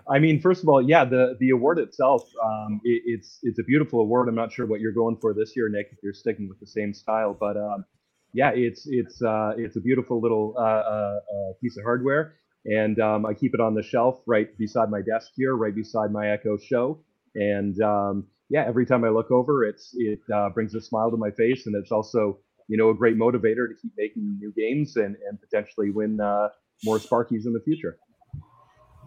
[0.09, 3.63] I mean, first of all, yeah, the the award itself, um, it, it's it's a
[3.63, 4.29] beautiful award.
[4.29, 6.67] I'm not sure what you're going for this year, Nick, if you're sticking with the
[6.67, 7.85] same style, but um,
[8.33, 12.99] yeah, it's it's uh, it's a beautiful little uh, uh, uh, piece of hardware, and
[12.99, 16.29] um, I keep it on the shelf right beside my desk here, right beside my
[16.29, 16.99] Echo Show,
[17.35, 21.17] and um, yeah, every time I look over, it's it uh, brings a smile to
[21.17, 24.97] my face, and it's also you know a great motivator to keep making new games
[24.97, 26.49] and and potentially win uh,
[26.83, 27.97] more Sparkies in the future.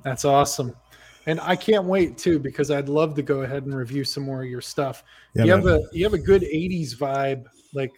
[0.03, 0.75] That's awesome.
[1.27, 4.43] And I can't wait too because I'd love to go ahead and review some more
[4.43, 5.05] of your stuff.
[5.35, 5.61] Yeah, you man.
[5.61, 7.93] have a you have a good 80s vibe, like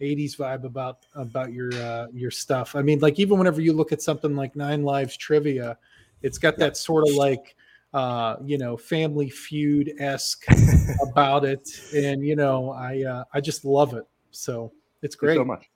[0.00, 2.76] 80s vibe about about your uh your stuff.
[2.76, 5.76] I mean, like even whenever you look at something like Nine Lives Trivia,
[6.22, 7.56] it's got that sort of like
[7.94, 10.44] uh you know family feud esque
[11.10, 15.26] about it and you know i uh i just love it so it's Thank you
[15.28, 15.70] great so much.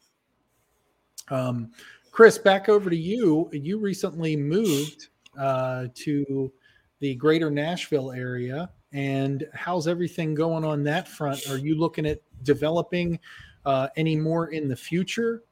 [1.30, 1.70] um,
[2.10, 3.48] Chris, back over to you.
[3.52, 5.08] You recently moved
[5.38, 6.52] uh, to
[7.00, 8.70] the greater Nashville area.
[8.92, 11.48] And how's everything going on that front?
[11.48, 13.18] Are you looking at developing
[13.64, 15.42] uh, any more in the future?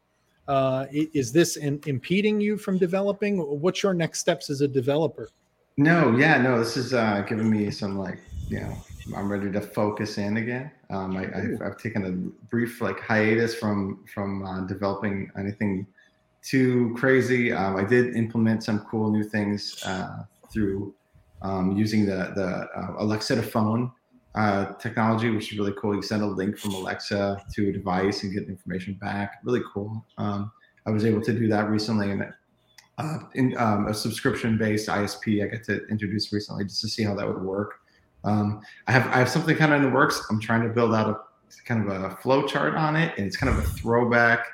[0.47, 3.39] Uh, is this in, impeding you from developing?
[3.39, 5.29] What's your next steps as a developer?
[5.77, 8.77] No, yeah, no, this is uh, giving me some like, you know,
[9.17, 10.71] I'm ready to focus in again.
[10.91, 12.11] Um, I, I've, I've taken a
[12.49, 15.87] brief like hiatus from from uh, developing anything
[16.43, 17.53] too crazy.
[17.53, 20.95] Um, I did implement some cool new things uh, through
[21.43, 23.93] um, using the the uh, Alexa to phone
[24.35, 25.95] uh, technology, which is really cool.
[25.95, 29.41] You send a link from Alexa to a device and get information back.
[29.45, 30.05] Really cool.
[30.19, 30.53] Um,
[30.87, 32.11] I was able to do that recently,
[32.99, 37.15] uh, in um, a subscription-based ISP I got to introduce recently just to see how
[37.15, 37.81] that would work.
[38.25, 40.23] Um, I have I have something kind of in the works.
[40.31, 41.17] I'm trying to build out a
[41.65, 44.47] kind of a flow chart on it, and it's kind of a throwback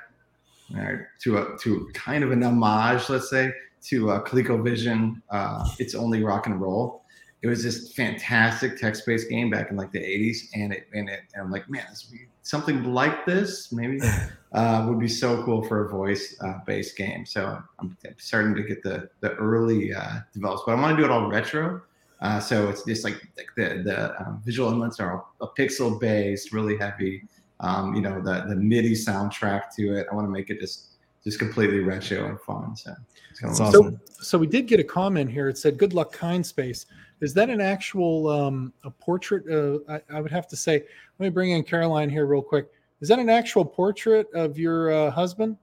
[0.74, 3.52] uh, to a to kind of an homage, let's say,
[3.84, 5.22] to uh, ColecoVision.
[5.30, 7.02] Uh, it's only rock and roll.
[7.42, 11.20] It was this fantastic text-based game back in like the 80s, and it and it
[11.34, 14.00] and I'm like, man, be something like this maybe
[14.52, 17.26] uh, would be so cool for a voice-based game.
[17.26, 21.04] So I'm starting to get the the early uh, develops, but I want to do
[21.04, 21.82] it all retro.
[22.20, 26.52] Uh, so it's just like, like the the um, visual elements are a pixel based,
[26.52, 27.22] really heavy.
[27.60, 30.06] Um, you know the the MIDI soundtrack to it.
[30.10, 30.88] I want to make it just
[31.24, 32.76] just completely retro and fun.
[32.76, 32.94] So
[33.34, 34.00] So, awesome.
[34.08, 35.48] so we did get a comment here.
[35.48, 36.86] It said, "Good luck, kind space."
[37.20, 39.44] Is that an actual um, a portrait?
[39.50, 40.84] Uh, I, I would have to say.
[41.18, 42.66] Let me bring in Caroline here real quick.
[43.00, 45.56] Is that an actual portrait of your uh, husband?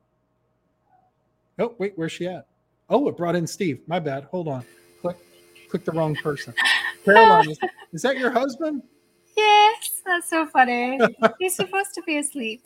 [1.59, 2.47] Oh, wait, where's she at?
[2.89, 3.81] Oh, it brought in Steve.
[3.87, 4.23] My bad.
[4.25, 4.65] Hold on.
[5.01, 5.17] Click,
[5.69, 6.53] click the wrong person.
[7.05, 7.59] Caroline, is,
[7.91, 8.81] is that your husband?
[9.35, 10.99] Yes, that's so funny.
[11.39, 12.63] He's supposed to be asleep.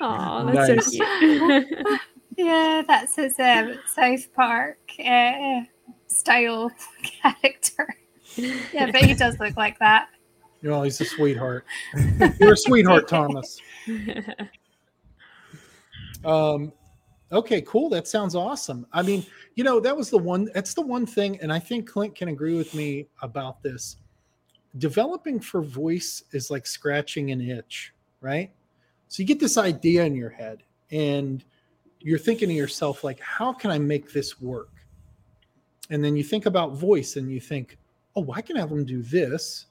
[0.00, 0.96] Oh, that's Nice.
[0.96, 1.66] so cute.
[2.36, 5.62] Yeah, that's his um, South Park uh,
[6.06, 6.70] style
[7.02, 7.96] character.
[8.36, 10.08] Yeah, but he does look like that.
[10.60, 11.64] You know, he's a sweetheart.
[12.38, 13.58] You're a sweetheart, Thomas.
[16.26, 16.72] Um,
[17.32, 17.88] okay, cool.
[17.88, 18.86] That sounds awesome.
[18.92, 20.50] I mean, you know, that was the one.
[20.54, 23.96] That's the one thing, and I think Clint can agree with me about this.
[24.78, 28.50] Developing for voice is like scratching an itch, right?
[29.08, 31.42] So you get this idea in your head, and
[32.00, 34.70] you're thinking to yourself, like, how can I make this work?
[35.90, 37.78] And then you think about voice, and you think,
[38.16, 39.66] oh, I can have them do this,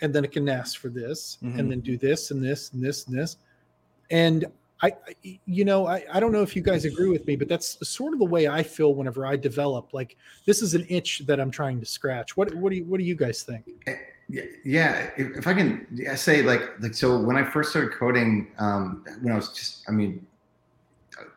[0.00, 1.58] and then it can ask for this, Mhm.
[1.58, 3.36] and then do this and this and this and this.
[4.10, 4.44] And
[4.80, 4.92] I,
[5.24, 7.76] I- you know, I, I don't know if you guys agree with me, but that's
[7.88, 9.92] sort of the way I feel whenever I develop.
[9.92, 12.36] Like this is an itch that I'm trying to scratch.
[12.36, 13.64] What what do you what do you guys think?
[14.28, 15.10] Yeah.
[15.16, 15.86] If, I can
[16.16, 19.92] say like like so when I first started coding, um, when I was just I
[19.92, 20.26] mean,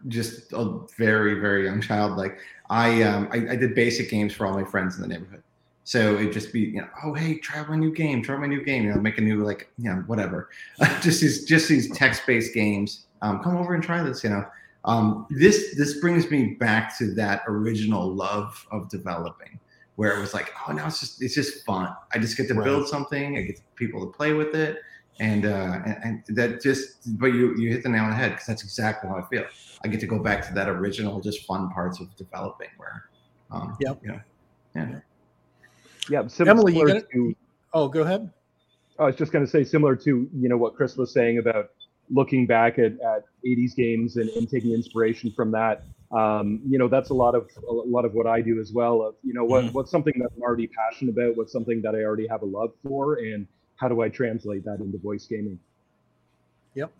[0.07, 2.37] just a very very young child, like
[2.69, 5.43] I um I, I did basic games for all my friends in the neighborhood.
[5.83, 8.63] So it'd just be you know oh hey try my new game try my new
[8.63, 10.49] game you know make a new like you know whatever
[11.01, 14.45] just these just these text based games um, come over and try this you know
[14.85, 19.59] um, this this brings me back to that original love of developing
[20.01, 21.87] where it was like, oh, now it's just it's just fun.
[22.11, 22.63] I just get to Right.
[22.65, 23.37] build something.
[23.37, 24.79] I get people to play with it,
[25.19, 27.17] and uh, and, and that just.
[27.19, 29.45] But you you hit the nail on the head because that's exactly how I feel.
[29.83, 33.03] I get to go back to that original, just fun parts of developing where,
[33.51, 33.99] um, Yep.
[34.03, 34.19] you know,
[34.75, 34.99] yeah.
[36.09, 37.35] Yeah, sim- Emily, you similar gonna- to
[37.73, 38.31] Oh, go ahead.
[38.99, 41.69] I was just going to say, similar to you know what Chris was saying about
[42.09, 45.83] looking back at, at 80s games and, and taking inspiration from that.
[46.11, 49.01] Um, you know, that's a lot of a lot of what I do as well.
[49.01, 49.73] Of you know, what Mhm.
[49.73, 51.37] what's something that I'm already passionate about?
[51.37, 53.47] What's something that I already have a love for, and
[53.77, 55.57] how do I translate that into voice gaming?
[56.75, 56.91] Yep.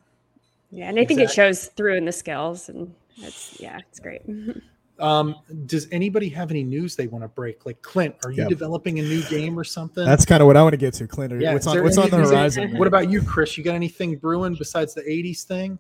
[0.72, 4.22] Yeah, and I think it shows through in the skills, and it's yeah, it's great.
[5.00, 7.66] Um, does anybody have any news they want to break?
[7.66, 8.50] Like Clint, are you Yep.
[8.50, 10.06] developing a new game or something?
[10.06, 11.42] That's kind of what I want to get to, Clint.
[11.42, 12.78] Yeah, what's on there what's on the any- is there- horizon?
[12.78, 13.58] what about you, Chris?
[13.58, 15.80] You got anything brewing besides the '80s thing?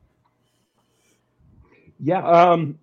[2.00, 2.80] Yeah, um,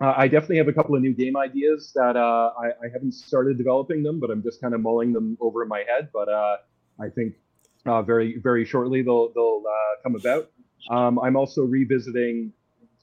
[0.00, 3.12] uh, I definitely have a couple of new game ideas that uh, I, I haven't
[3.12, 6.08] started developing them, but I'm just kind of mulling them over in my head.
[6.12, 6.56] But uh,
[7.00, 7.34] I think
[7.86, 10.50] uh, very very shortly they'll they'll uh, come about.
[10.90, 12.52] Um, I'm also revisiting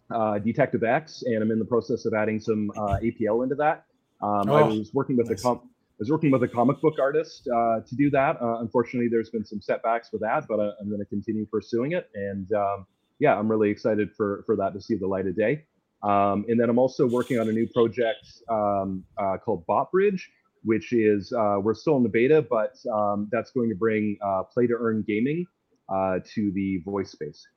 [0.10, 3.86] uh, Detective X, and I'm in the process of adding some uh, APL into that.
[4.22, 5.40] Um, I Oh, was working with nice.
[5.40, 8.40] a com- I was working with a comic book artist uh, to do that.
[8.40, 11.94] Uh, unfortunately, there's been some setbacks with that, but I, I'm going to continue pursuing
[11.94, 12.08] it.
[12.14, 12.86] And um,
[13.20, 15.66] yeah, I'm really excited for for that to see the light of day.
[16.04, 20.22] Um, and then I'm also working on a new project um, uh, called BotBridge,
[20.64, 24.44] which is uh, we're still in the beta, but um, that's going to bring uh,
[24.44, 25.46] play to earn gaming
[25.90, 27.48] uh, to the voice space.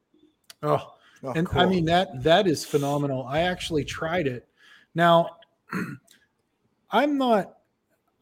[0.62, 3.26] Oh, Oh, and I mean that that is phenomenal.
[3.26, 4.48] I actually tried it.
[4.94, 5.36] Now,
[6.90, 7.58] I'm not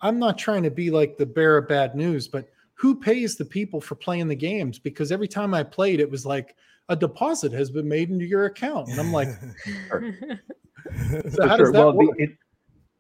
[0.01, 3.45] I'm not trying to be like the bearer of bad news, but who pays the
[3.45, 4.79] people for playing the games?
[4.79, 6.57] Because every time I played, it was like
[6.89, 9.29] a deposit has been made into your account, and I'm like,
[9.91, 12.17] so how does that well, the- work?
[12.19, 12.31] it,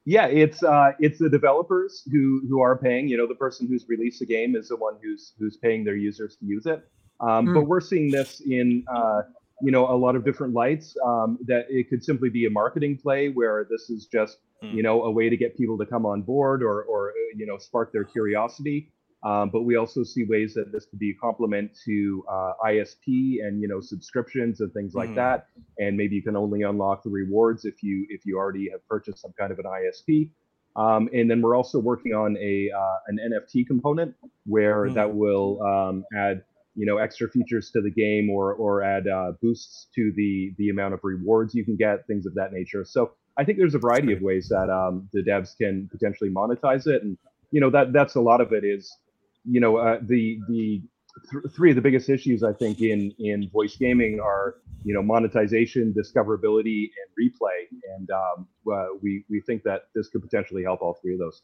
[0.04, 3.08] yeah, it's uh, it's the developers who who are paying.
[3.08, 5.96] You know, the person who's released the game is the one who's who's paying their
[5.96, 6.82] users to use it.
[7.20, 7.54] Um, Hmm.
[7.54, 9.22] But we're seeing this in uh,
[9.60, 10.96] you know a lot of different lights.
[11.04, 14.74] Um, that it could simply be a marketing play where this is just Hmm.
[14.76, 17.46] you know a way to get people to come on board or or uh, you
[17.46, 18.90] know spark their curiosity.
[19.24, 23.44] Um, but we also see ways that this could be a complement to uh, ISP
[23.44, 25.16] and you know subscriptions and things like Mhm.
[25.16, 25.46] that
[25.78, 29.20] and maybe you can only unlock the rewards if you if you already have purchased
[29.20, 30.30] some kind of an ISP.
[30.76, 34.14] Um, and then we're also working on a uh, an NFT component
[34.46, 34.94] where Hmm.
[34.94, 36.44] that will um, add
[36.76, 40.68] you know extra features to the game or or add uh, boosts to the the
[40.68, 42.84] amount of rewards you can get, things of that nature.
[42.84, 46.86] So I think there's a variety of ways that um, the devs can potentially monetize
[46.86, 47.18] it, and
[47.50, 48.96] you know that that's a lot of it is
[49.48, 50.82] you know uh, the the
[51.30, 55.02] th- three of the biggest issues I think in in voice gaming are you know
[55.02, 57.68] monetization, discoverability, and replay.
[57.96, 61.42] And um, uh, we we think that this could potentially help all three of those.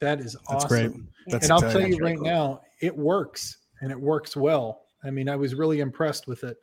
[0.00, 0.58] That is awesome.
[0.58, 0.92] That's great.
[1.28, 2.24] That's and I'll tell you right cool.
[2.24, 4.82] now, it works and it works well.
[5.04, 6.56] I mean, I was really impressed with it,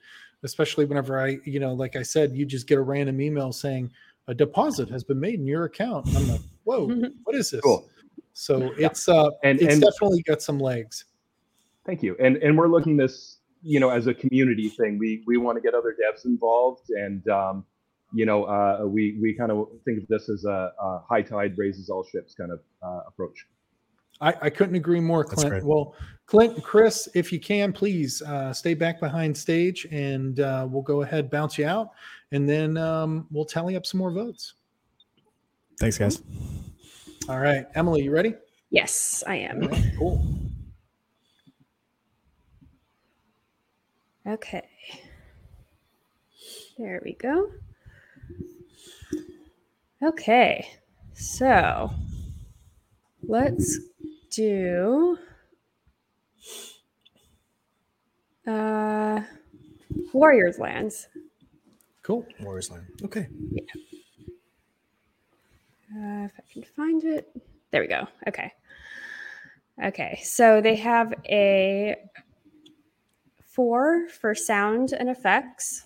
[0.44, 3.92] especially whenever I, you know, like I said, you just get a random email saying
[4.28, 6.08] a deposit has been made in your account.
[6.08, 6.88] And I'm like, whoa,
[7.24, 7.62] what is this?
[7.62, 7.88] Cool.
[8.40, 11.04] So it's uh And- it's and- definitely got some legs.
[11.86, 12.16] Thank you.
[12.20, 14.98] And and we're looking this, you know, as a community thing.
[14.98, 17.66] We we want to get other devs involved, and um,
[18.14, 21.58] you know, uh, we we kind of think of this as a, a high tide
[21.58, 23.46] raises all ships kind of uh, approach.
[24.22, 25.66] I, I couldn't agree more, That's Clint.
[25.66, 30.82] Well, Clint Chris, if you can, please uh, stay back behind stage and uh, we'll
[30.82, 31.92] go ahead, bounce you out,
[32.34, 34.56] and then um, we'll tally up some more votes.
[35.80, 36.22] Thanks, guys.
[37.30, 37.68] All right.
[37.76, 38.34] Emily, you ready?
[38.72, 39.60] Yes, I am.
[39.60, 40.26] Right, cool.
[44.26, 44.68] Okay.
[46.80, 47.52] There we go.
[50.02, 50.68] Okay.
[51.14, 51.92] So
[53.22, 53.78] let's
[54.32, 55.20] do
[58.48, 59.22] uh
[60.14, 61.08] Warriors lands.
[62.02, 62.26] Cool.
[62.40, 62.88] Warriors Land.
[63.04, 63.28] Okay.
[65.96, 67.30] Uh, if I can find it.
[67.72, 68.08] There we go.
[68.28, 68.52] Okay.
[69.84, 70.20] Okay.
[70.24, 71.96] So they have a
[73.44, 75.86] four for sound and effects,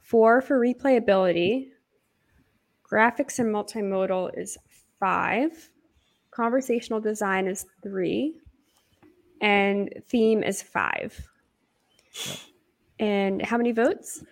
[0.00, 1.68] four for replayability,
[2.92, 4.58] graphics and multimodal is
[5.00, 5.70] five,
[6.30, 8.36] conversational design is three,
[9.40, 11.28] and theme is five.
[13.00, 14.22] And how many votes?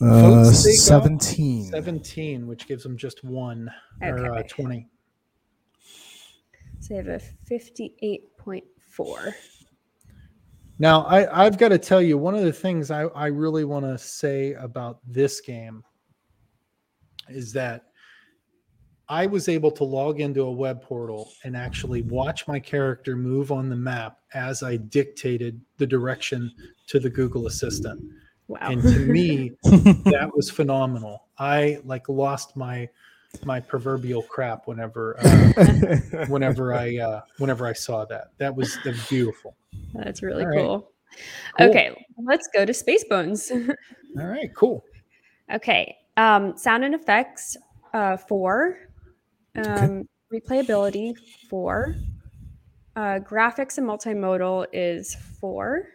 [0.00, 1.66] Uh, Votes 17.
[1.66, 3.70] 17, which gives them just one
[4.02, 4.48] or uh, Okay.
[4.48, 4.88] 20.
[6.80, 7.20] So they have a
[7.50, 9.34] 58.4.
[10.78, 13.84] Now, I, I've got to tell you, one of the things I, I really want
[13.84, 15.84] to say about this game
[17.28, 17.86] is that
[19.08, 23.52] I was able to log into a web portal and actually watch my character move
[23.52, 26.50] on the map as I dictated the direction
[26.88, 28.02] to the Google Assistant.
[28.48, 28.58] Wow.
[28.62, 31.24] And to me, that was phenomenal.
[31.38, 32.88] I like lost my
[33.44, 38.32] my proverbial crap whenever uh, whenever I uh, whenever I saw that.
[38.38, 39.56] That was that was beautiful.
[39.94, 40.58] That's really right.
[40.58, 40.92] cool.
[41.58, 41.68] Cool.
[41.68, 43.50] Okay, let's go to Space Bones.
[44.18, 44.84] All right, cool.
[45.52, 47.56] okay, um, sound and effects,
[47.92, 48.78] uh, four.
[49.56, 51.14] Um, Replayability,
[51.48, 51.94] four.
[52.96, 55.88] Uh, graphics and multimodal is four.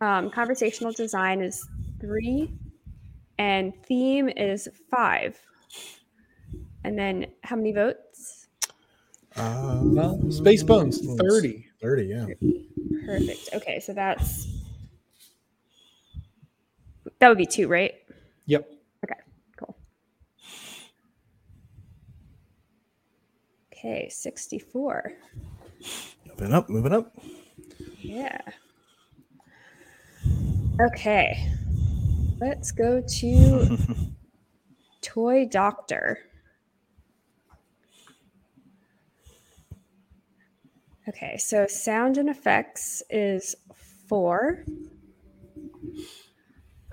[0.00, 1.66] Um, conversational design is
[2.00, 2.52] three,
[3.38, 5.38] and theme is five.
[6.84, 8.46] And then how many votes?
[9.36, 11.66] Uh, Well, Space Bones, 30.
[11.80, 12.26] 30, yeah.
[13.06, 13.50] Perfect.
[13.54, 14.46] Okay, so that's
[17.18, 17.94] that would be two, right?
[18.46, 18.70] Yep.
[19.04, 19.20] Okay,
[19.56, 19.76] cool.
[23.72, 25.12] Okay, 64.
[26.26, 27.16] Moving up, moving up.
[28.00, 28.40] Yeah.
[30.80, 31.50] Okay.
[32.40, 33.78] Let's go to
[35.02, 36.20] Toy Doctor.
[41.08, 43.56] Okay, so sound and effects is
[44.06, 44.64] four.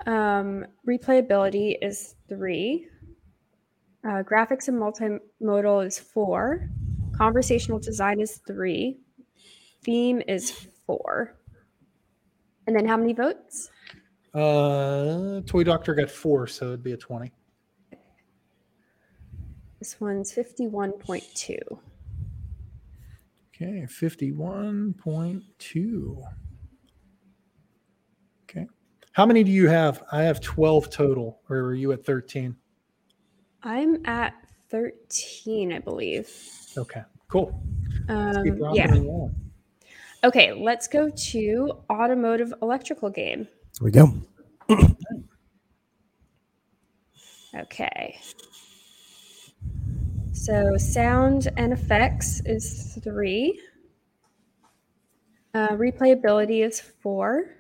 [0.08, 2.88] Um, replayability is three.
[4.04, 6.70] Uh, graphics and multimodal is four.
[7.16, 8.98] Conversational design is three.
[9.84, 10.50] Theme is
[10.88, 11.36] four.
[12.66, 13.70] And then how many votes?
[14.36, 17.32] Uh, Toy Doctor got four, so it'd be a 20.
[19.80, 21.58] This one's 51.2.
[23.56, 26.24] Okay, 51.2.
[28.44, 28.68] Okay.
[29.14, 30.04] How many do you have?
[30.12, 32.54] I have 12 total, or are you at 13?
[33.64, 34.34] I'm at
[34.70, 36.30] 13, I believe.
[36.78, 37.58] Okay, cool.
[38.10, 38.94] Um, yeah.
[40.26, 43.48] Okay, let's go to automotive electrical game.
[43.82, 44.14] We go.
[47.56, 48.20] Okay.
[50.32, 53.60] So sound and effects is three.
[55.54, 57.56] Uh, replayability is four.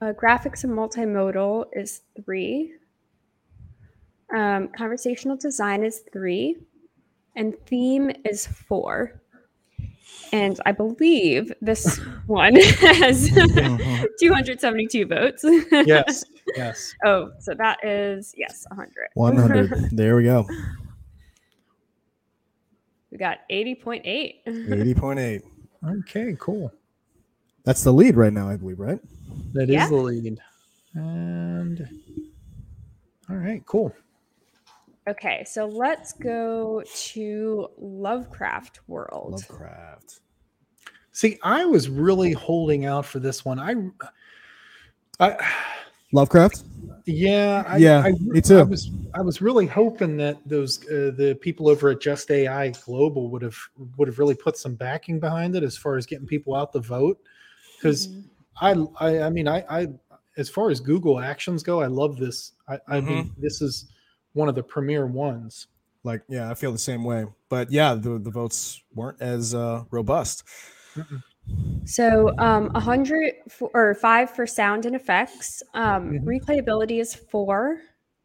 [0.00, 2.72] Uh, graphics and multimodal is three.
[4.34, 6.56] Um, conversational design is three.
[7.36, 9.22] And theme is four.
[10.32, 14.06] And I believe this one has uh-huh.
[14.20, 15.44] 272 votes.
[15.70, 16.24] Yes,
[16.56, 16.94] yes.
[17.04, 19.08] Oh, so that is yes, 100.
[19.14, 19.90] 100.
[19.92, 20.46] there we go.
[23.10, 24.34] we got 80.8.
[24.46, 25.42] 80.8.
[26.00, 26.72] Okay, cool.
[27.64, 29.00] That's the lead right now, I believe, right?
[29.52, 29.88] That is Yeah.
[29.88, 30.38] the lead.
[30.94, 31.88] And
[33.28, 33.94] all right, cool.
[35.08, 36.82] Okay, so let's go
[37.12, 39.32] to Lovecraft World.
[39.32, 40.20] Lovecraft.
[41.12, 43.60] See, I was really holding out for this one.
[43.60, 43.74] I,
[45.24, 45.36] I,
[46.12, 46.64] Lovecraft.
[47.04, 48.58] yeah, I, Yeah, I, me too.
[48.58, 52.70] I was, I was really hoping that those uh, the people over at Just AI
[52.84, 53.56] Global would have
[53.96, 56.80] would have really put some backing behind it as far as getting people out the
[56.80, 57.20] vote.
[57.76, 58.24] Because Mhm.
[58.60, 59.88] I, I, I mean, I, I,
[60.36, 62.52] as far as Google Actions go, I love this.
[62.68, 63.86] I, I mean, this is
[64.36, 65.66] one of the premier ones.
[66.04, 67.24] Like, yeah, I feel the same way.
[67.48, 70.44] But yeah, the the votes weren't as uh, robust.
[71.84, 75.62] So um, a hundred for, or five for sound and effects.
[75.74, 76.24] Um, Mhm.
[76.24, 77.80] Replayability is four.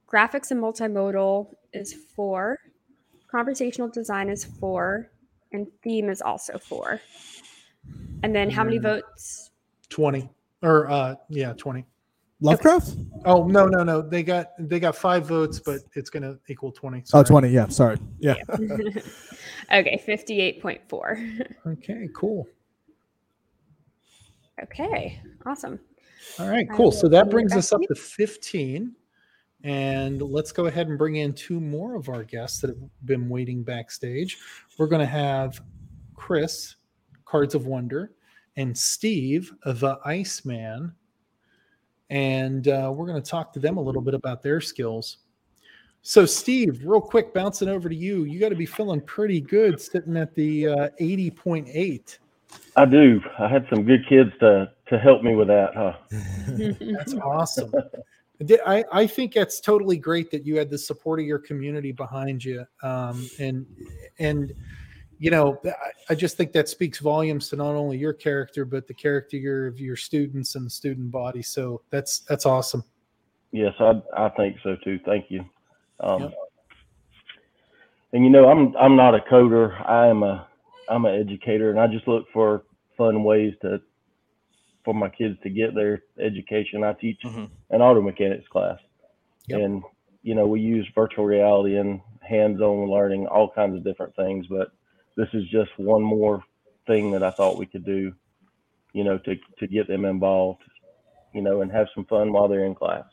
[0.08, 2.58] Graphics and multimodal is four.
[3.30, 5.10] Conversational design is four,
[5.54, 7.00] and theme is also four.
[8.24, 8.84] And then how many Mm.
[8.84, 9.52] votes?
[9.90, 10.30] Twenty
[10.62, 11.86] or uh, yeah, twenty.
[12.42, 12.96] Lovecraft?
[13.26, 14.02] Oh no, no, no.
[14.02, 17.04] They got they got five votes, but it's going to equal twenty.
[17.14, 17.50] Oh, 20.
[17.50, 17.98] Yeah, sorry.
[18.20, 18.36] Yeah.
[19.72, 21.20] okay, fifty-eight point four.
[21.68, 22.48] Okay, cool.
[24.64, 25.80] okay, awesome.
[26.40, 26.92] All right, cool.
[26.92, 28.96] So that brings us up to 15.
[29.64, 33.30] And let's go ahead and bring in two more of our guests that have been
[33.30, 34.38] waiting backstage.
[34.78, 35.62] We're going to have
[36.16, 36.76] Chris,
[37.26, 38.12] Cards of Wonder,
[38.56, 40.94] and Steve, the Iceman.
[42.12, 45.18] And uh, we're going to talk to them a little bit about their skills.
[46.04, 48.26] So, Steve, real quick, bouncing over to you.
[48.26, 52.18] You got to be feeling pretty good sitting at the uh, 80.8.
[52.76, 53.22] I do.
[53.40, 55.94] I had some good kids to to help me with that, huh?
[56.98, 57.74] That's awesome.
[58.66, 62.44] I, I think that's totally great that you had the support of your community behind
[62.44, 62.66] you.
[62.82, 63.66] Um, and,
[64.20, 64.54] and,
[65.22, 68.88] you know, I- I just think that speaks volumes to not only your character, but
[68.88, 71.44] the character your, of your students and the student body.
[71.44, 72.84] So that's, that's awesome.
[73.52, 74.98] Yes, I I think so too.
[75.06, 75.46] Thank you.
[76.00, 76.34] Um, Yep.
[78.14, 79.88] And you know, I'm I'm not a coder.
[79.90, 80.48] I am a
[80.90, 82.64] I'm an educator, and I just look for
[82.98, 83.82] fun ways to
[84.84, 86.84] for my kids to get their education.
[86.84, 87.50] I teach Mhm.
[87.70, 88.80] an auto mechanics class,
[89.48, 89.60] Yep.
[89.60, 89.84] and
[90.24, 94.48] you know, we use virtual reality and hands-on learning, all kinds of different things.
[94.48, 94.72] But
[95.18, 96.44] this is just one more
[96.88, 98.14] thing that I thought we could do,
[98.94, 100.62] you know, to to get them involved,
[101.34, 103.06] you know, and have some fun while they're in class.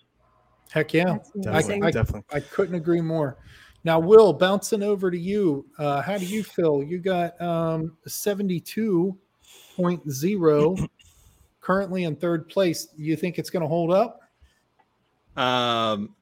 [0.71, 1.19] Heck yeah.
[1.35, 2.23] That's I- I- Definitely.
[2.33, 3.39] I couldn't agree more.
[3.85, 5.65] Now, Will, bouncing over to you.
[5.79, 6.83] Uh, how do you feel?
[6.83, 10.89] You got um, 72.0
[11.61, 12.89] currently in third place.
[12.97, 14.21] You think it's going to hold up?
[15.37, 16.15] Um,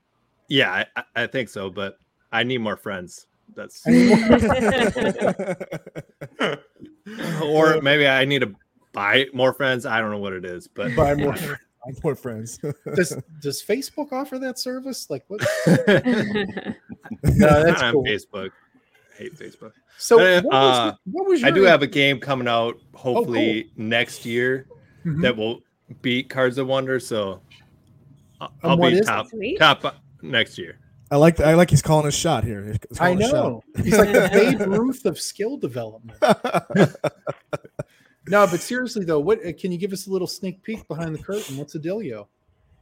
[0.48, 1.98] yeah, I, I think so, but
[2.30, 3.26] I need more friends.
[3.54, 3.86] That's
[7.42, 8.54] or maybe I need to
[8.92, 9.86] buy more friends.
[9.86, 11.34] I don't know what it is, but Buy more.
[11.86, 12.58] I'm more friends.
[12.94, 15.08] does does Facebook offer that service?
[15.08, 15.40] Like what?
[15.66, 15.74] No,
[17.62, 18.04] that's cool.
[18.04, 18.50] Facebook.
[19.14, 19.72] I hate Facebook.
[19.98, 22.78] So Uh, what was, uh, what was I your do have a game coming out
[22.94, 23.84] hopefully cool.
[23.86, 24.66] next year
[25.06, 25.22] Mhm.
[25.22, 25.60] that will
[26.02, 26.98] beat Cards of Wonder.
[27.00, 27.40] So
[28.40, 29.28] I- And I'll be top
[29.58, 29.92] top uh,
[30.22, 30.78] next year.
[31.10, 32.64] I like I like he's calling a shot here.
[32.64, 33.32] He's I calling shot.
[33.32, 33.64] know.
[33.82, 36.18] He's like the Babe Ruth of skill development.
[38.28, 41.14] No, but seriously though, what uh, can you give us a little sneak peek behind
[41.14, 41.56] the curtain?
[41.56, 42.26] What's a dealio?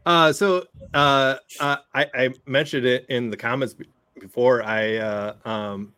[0.07, 3.75] Uh, so uh, uh, I, I mentioned it in the comments
[4.18, 4.62] before.
[4.62, 5.93] I uh, um,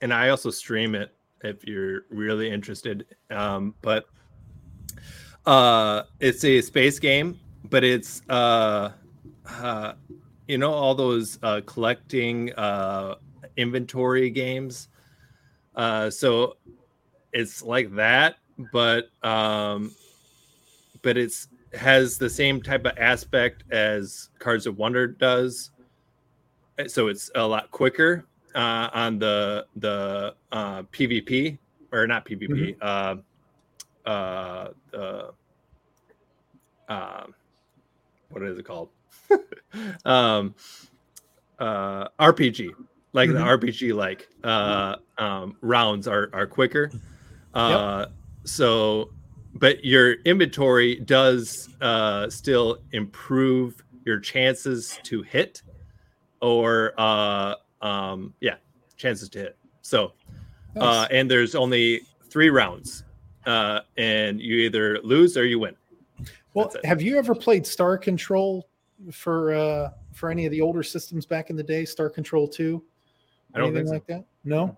[0.00, 3.06] and I also stream it if you're really interested.
[3.30, 4.06] Um, but
[5.46, 8.90] uh, it's a space game, but it's uh,
[9.48, 9.94] uh,
[10.48, 13.16] you know all those uh, collecting uh,
[13.56, 14.88] inventory games.
[15.74, 16.56] Uh, so
[17.32, 18.36] it's like that,
[18.72, 19.94] but um,
[21.02, 25.70] but it's has the same type of aspect as Cards of Wonder does.
[26.78, 31.58] Uh, So it's a lot quicker uh, on the the uh, PvP
[31.92, 32.76] or not PvP.
[32.80, 33.16] Uh,
[34.08, 35.32] uh, the
[36.88, 37.34] um,
[38.30, 38.90] what is it called?
[40.04, 40.54] um,
[41.58, 42.70] uh, RPG,
[43.12, 43.34] like Mhm.
[43.34, 46.90] the RPG like uh, um, rounds are are quicker.
[47.54, 48.06] Uh,
[48.44, 49.12] So,
[49.54, 55.62] but your inventory does uh, still improve your chances to hit,
[56.40, 58.56] or uh, um, yeah,
[58.96, 59.56] chances to hit.
[59.82, 60.14] So,
[60.80, 62.00] uh, and there's only
[62.30, 63.04] three rounds,
[63.46, 65.76] uh, and you either lose or you win.
[66.54, 68.68] well, have you ever played Star Control
[69.10, 71.84] for uh for any of the older systems back in the day?
[71.84, 72.82] Star Control Two,
[73.54, 73.92] I don't anything so.
[73.94, 74.24] like that.
[74.44, 74.76] No.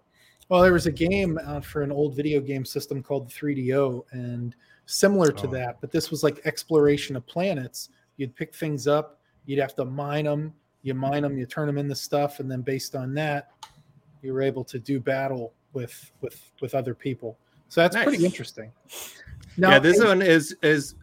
[0.48, 4.54] Well, there was a game out for an old video game system called 3DO, and
[4.84, 5.50] similar to Oh.
[5.52, 7.88] that, but this was like exploration of planets.
[8.18, 10.52] You'd pick things up, you'd have to mine them,
[10.82, 13.48] you mine them, you turn them into stuff, and then based on that,
[14.22, 17.38] you're able to do battle with with with other people.
[17.70, 18.04] So that's Nice.
[18.04, 18.70] pretty interesting.
[19.56, 20.94] yeah, this hey, one is is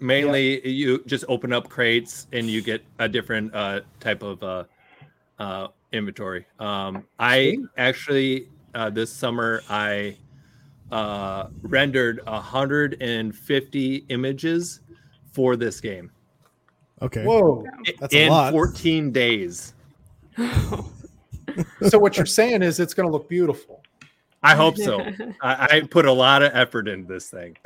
[0.00, 4.42] m- mainly you just open up crates and you get a different uh, type of
[4.42, 4.64] uh,
[5.38, 6.46] uh, inventory.
[6.58, 10.16] Um, I actually uh, this summer I
[10.92, 14.80] uh, rendered 150 images
[15.32, 16.10] for this game
[17.00, 17.24] Okay.
[17.24, 17.64] Whoa.
[17.86, 18.52] i- That's a in lot.
[18.52, 19.74] 14 days.
[21.88, 23.82] So what you're saying is it's going to look beautiful.
[24.42, 25.00] I hope so.
[25.42, 27.56] I, I put a lot of effort into this thing.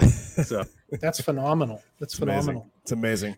[0.45, 0.65] So
[1.01, 1.83] That's phenomenal.
[1.99, 2.41] That's It's amazing.
[2.41, 2.71] phenomenal.
[2.83, 3.37] It's amazing.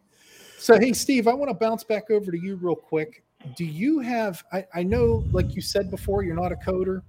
[0.59, 3.23] So, hey, Steve, I want to bounce back over to you real quick.
[3.57, 7.03] Do you have, I, I know, like you said before, you're not a coder.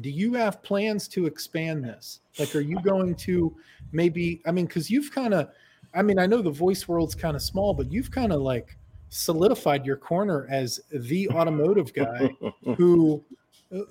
[0.00, 2.20] Do you have plans to expand this?
[2.38, 3.54] Like, are you going to
[3.92, 5.50] maybe, I mean, because you've kind of,
[5.94, 8.76] I mean, I know the voice world's kind of small, but you've kind of like
[9.10, 12.30] solidified your corner as the automotive guy
[12.76, 13.22] who,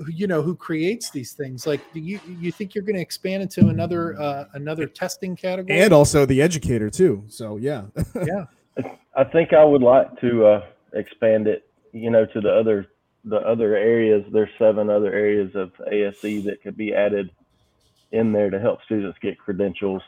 [0.07, 1.67] you know, who creates these things.
[1.67, 5.79] Like, do you you think you're going to expand into another uh, another testing category?
[5.79, 7.23] And also the educator too.
[7.27, 7.85] So yeah.
[8.25, 8.45] yeah,
[9.15, 12.87] I think I would like to uh, expand it, you know, to the other
[13.23, 14.25] the other areas.
[14.31, 17.29] There's seven other areas of ASE that could be added
[18.11, 20.01] in there to help students get credentials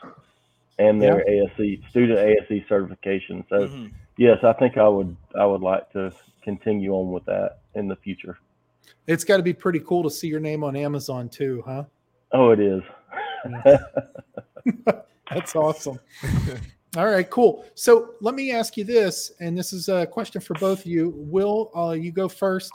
[0.78, 3.44] and their ASE student ASE certification.
[3.48, 3.86] So Mm-hmm.
[4.16, 6.12] yes, I think I would I would like to
[6.42, 8.38] continue on with that in the future.
[9.06, 11.84] It's got to be pretty cool to see your name on Amazon too, huh?
[12.32, 12.82] Oh, it is.
[15.30, 15.98] That's awesome.
[16.96, 17.64] All right, cool.
[17.76, 21.14] So let me ask you this, and this is a question for both of you.
[21.16, 22.72] Will, uh, you go first.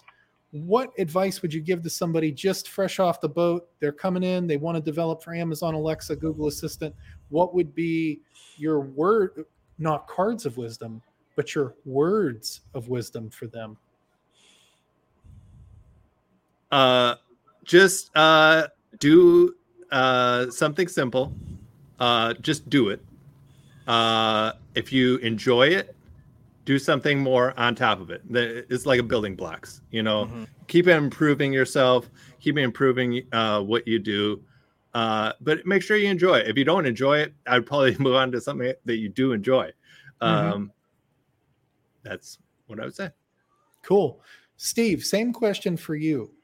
[0.51, 3.67] What advice would you give to somebody just fresh off the boat?
[3.81, 6.95] They're coming in, they want to develop for Amazon Alexa, Google Assistant.
[7.27, 8.21] What would be
[8.55, 9.43] your word,
[9.79, 11.01] not cards of wisdom,
[11.35, 13.77] but your words of wisdom for them?
[16.75, 17.15] Uh,
[17.63, 18.67] just uh,
[18.99, 19.55] do
[19.91, 21.33] uh, something simple.
[21.99, 23.01] Uh, just do it.
[23.87, 25.95] Uh, if you enjoy it,
[26.65, 28.21] do something more on top of it.
[28.29, 29.81] It's like a building blocks.
[29.91, 30.29] You know,
[30.67, 32.09] keep improving yourself.
[32.41, 34.43] Keep improving uh, what you do.
[34.93, 36.47] Uh, but make sure you enjoy it.
[36.47, 39.71] If you don't enjoy it, I'd probably move on to something that you do enjoy.
[40.19, 40.71] Um,
[42.03, 43.11] That's what I would say.
[43.81, 44.19] Cool.
[44.57, 46.34] Steve, same question for you.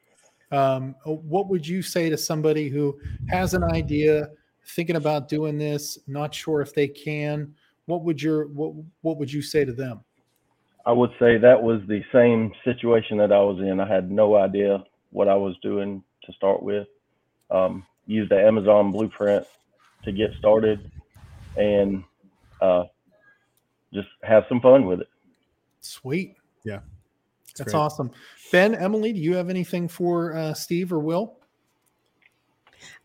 [0.51, 2.99] Um, what would you say to somebody who
[3.29, 4.29] has an idea,
[4.67, 7.53] thinking about doing this, not sure if they can?
[7.85, 10.01] What would your what what would you say to them?
[10.85, 13.79] I would say that was the same situation that I was in.
[13.79, 16.87] I had no idea what I was doing to start with.
[17.49, 19.45] Um, used the Amazon blueprint
[20.03, 20.89] to get started
[21.57, 22.03] and
[22.61, 22.85] uh,
[23.93, 25.09] just have some fun with it.
[25.81, 26.35] Sweet.
[26.63, 26.79] Yeah.
[27.57, 27.79] That's great.
[27.79, 28.11] awesome.
[28.51, 31.37] Ben, Emily, do you have anything for uh, Steve or Will?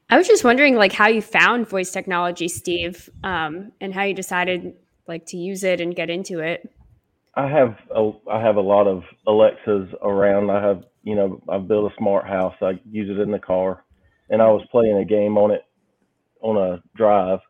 [0.09, 4.15] I was just wondering, like, how you found voice technology, Steve, um, and how you
[4.15, 4.75] decided,
[5.09, 6.71] like, to use it and get into it.
[7.35, 10.51] I have a, I have a lot of Alexas around.
[10.51, 12.55] I have, you know, I've built a smart house.
[12.63, 13.85] I use it in the car,
[14.31, 15.63] and I was playing a game on it
[16.41, 17.41] on a drive,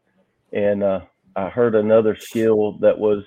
[0.52, 1.00] and uh,
[1.36, 3.22] I heard another skill that was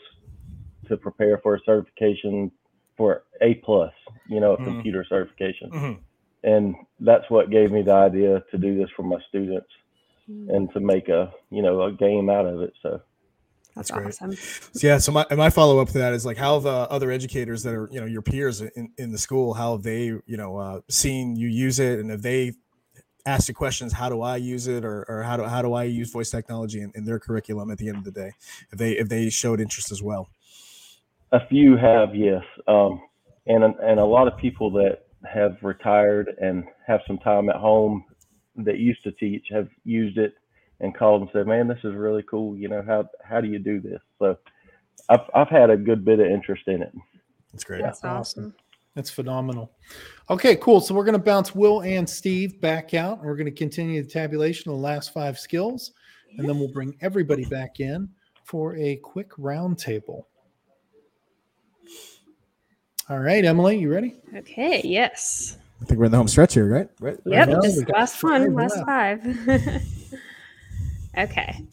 [0.87, 2.51] to prepare for a certification
[2.97, 3.93] for A plus,
[4.27, 4.65] you know, a Mhm.
[4.65, 5.97] computer certification, Mhm.
[6.43, 9.69] and that's what gave me the idea to do this for my students
[10.27, 12.73] and to make a, you know, a game out of it.
[12.83, 13.01] So.
[13.75, 14.07] That's, great.
[14.07, 14.33] awesome.
[14.33, 14.97] So, yeah.
[14.97, 17.73] So my my follow up to that is like how have uh, other educators that
[17.73, 20.81] are you know your peers in, in the school how have they you know uh,
[20.89, 22.53] seen you use it and have they
[23.25, 25.83] asked you questions how do I use it or, or how do how do I
[25.83, 28.31] use voice technology in, in their curriculum at the end of the day
[28.71, 30.29] if they if they showed interest as well.
[31.31, 32.99] A few have, yes, um,
[33.47, 38.03] and and a lot of people that have retired and have some time at home
[38.55, 40.33] that used to teach have used it
[40.79, 42.55] and called and said, "Man, this is really cool.
[42.57, 44.37] You know how how do you do this?" So,
[45.09, 46.93] I've I've had a good bit of interest in it.
[47.51, 47.81] That's great.
[47.81, 48.45] That's awesome.
[48.45, 48.55] awesome.
[48.95, 49.71] That's phenomenal.
[50.29, 50.81] Okay, cool.
[50.81, 54.01] So we're going to bounce Will and Steve back out, and we're going to continue
[54.03, 55.91] the tabulation of the last five skills,
[56.37, 58.09] and then we'll bring everybody back in
[58.43, 60.23] for a quick roundtable.
[63.09, 64.17] All right, Emily, you ready?
[64.35, 64.81] Okay.
[64.83, 65.57] Yes.
[65.81, 66.87] I think we're in the home stretch here, right?
[66.99, 67.17] Right.
[67.25, 67.49] Yep.
[67.49, 68.85] now This we got last five one, last left.
[68.85, 69.83] five.
[71.17, 71.65] okay.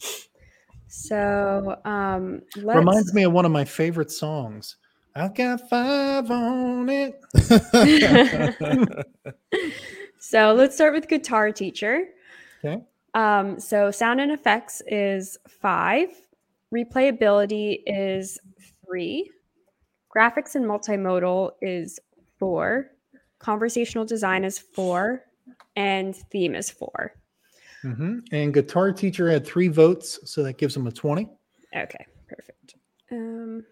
[0.87, 4.77] So um let's Reminds me of one of my favorite songs.
[5.15, 7.21] I've got five on it.
[10.19, 12.05] so let's start with guitar teacher.
[12.65, 12.81] Okay.
[13.13, 16.09] Um, so sound and effects is five,
[16.73, 18.39] replayability is
[18.85, 19.29] three,
[20.17, 21.99] graphics and multimodal is
[22.39, 22.91] four,
[23.39, 25.23] conversational design is four,
[25.75, 27.13] and theme is 4
[27.85, 28.19] mm-hmm.
[28.31, 31.29] And guitar teacher had three votes, so that gives him a 20.
[31.75, 32.75] Okay, perfect.
[33.11, 33.63] Um,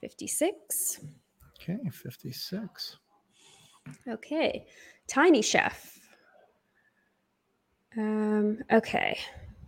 [0.00, 1.00] 56.
[1.60, 2.96] Okay, 56.
[4.08, 4.66] Okay,
[5.06, 5.98] tiny chef.
[7.96, 9.18] Um, okay,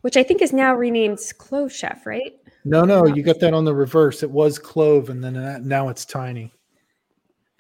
[0.01, 2.33] which I think is now renamed Clove Chef, right?
[2.65, 4.23] No, no, you got that on the reverse.
[4.23, 6.53] It was Clove, and then now it's Tiny.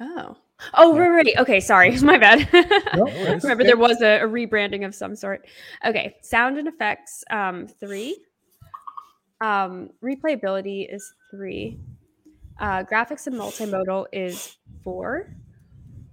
[0.00, 0.36] Oh,
[0.72, 1.28] Oh, right, right.
[1.38, 1.98] Okay, sorry.
[2.00, 2.48] My bad.
[2.94, 3.04] No,
[3.42, 5.46] Remember, there was a, a, rebranding of some sort.
[5.84, 8.16] Okay, sound and effects, um, three.
[9.40, 11.78] Um, replayability is three.
[12.58, 15.34] Uh, graphics and multimodal is four.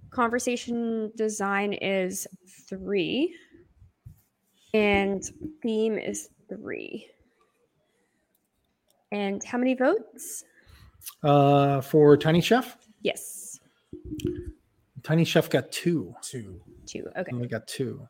[0.10, 2.28] Conversation design is
[2.68, 3.34] three.
[4.74, 5.24] And
[5.62, 7.08] theme is three.
[9.12, 10.45] And how many votes?
[11.24, 12.78] Uh, for Tiny Chef?
[13.01, 13.59] Yes.
[15.03, 16.14] Tiny Chef got two.
[16.22, 16.62] Two.
[16.86, 17.07] Two.
[17.18, 17.32] Okay.
[17.34, 18.07] We got two.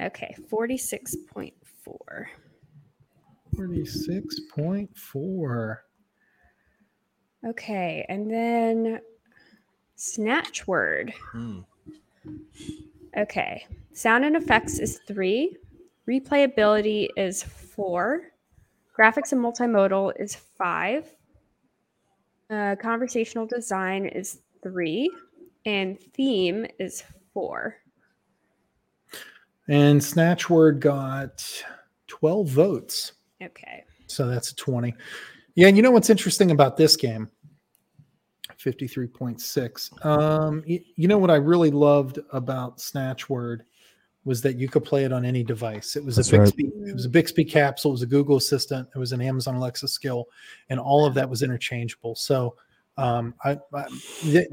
[0.00, 0.34] Okay.
[0.50, 2.26] 46.4.
[3.56, 5.76] 46.4.
[7.46, 8.06] Okay.
[8.08, 9.00] And then
[9.96, 11.12] snatch word.
[11.32, 11.60] Hmm.
[13.16, 13.66] Okay.
[13.92, 15.56] Sound and effects is three.
[16.08, 18.32] Replayability is four.
[18.98, 21.12] Graphics and multimodal is five.
[22.48, 25.10] Uh, conversational design is three,
[25.64, 27.02] and theme is
[27.34, 27.76] four.
[29.68, 31.64] And Snatchword got
[32.06, 33.12] 12 votes.
[33.42, 33.84] Okay.
[34.06, 34.94] So that's a 20.
[35.56, 37.28] Yeah, and you know what's interesting about this game?
[38.58, 40.06] 53.6.
[40.06, 43.60] Um, you, you know what I really loved about Snatchword
[44.26, 45.94] was that you could play it on any device.
[45.94, 46.88] It was That's a Bixby, right.
[46.88, 49.86] it was a Bixby capsule, it was a Google Assistant, it was an Amazon Alexa
[49.86, 50.26] skill,
[50.68, 52.16] and all of that was interchangeable.
[52.16, 52.56] So,
[52.98, 53.84] um, I, I
[54.22, 54.48] th-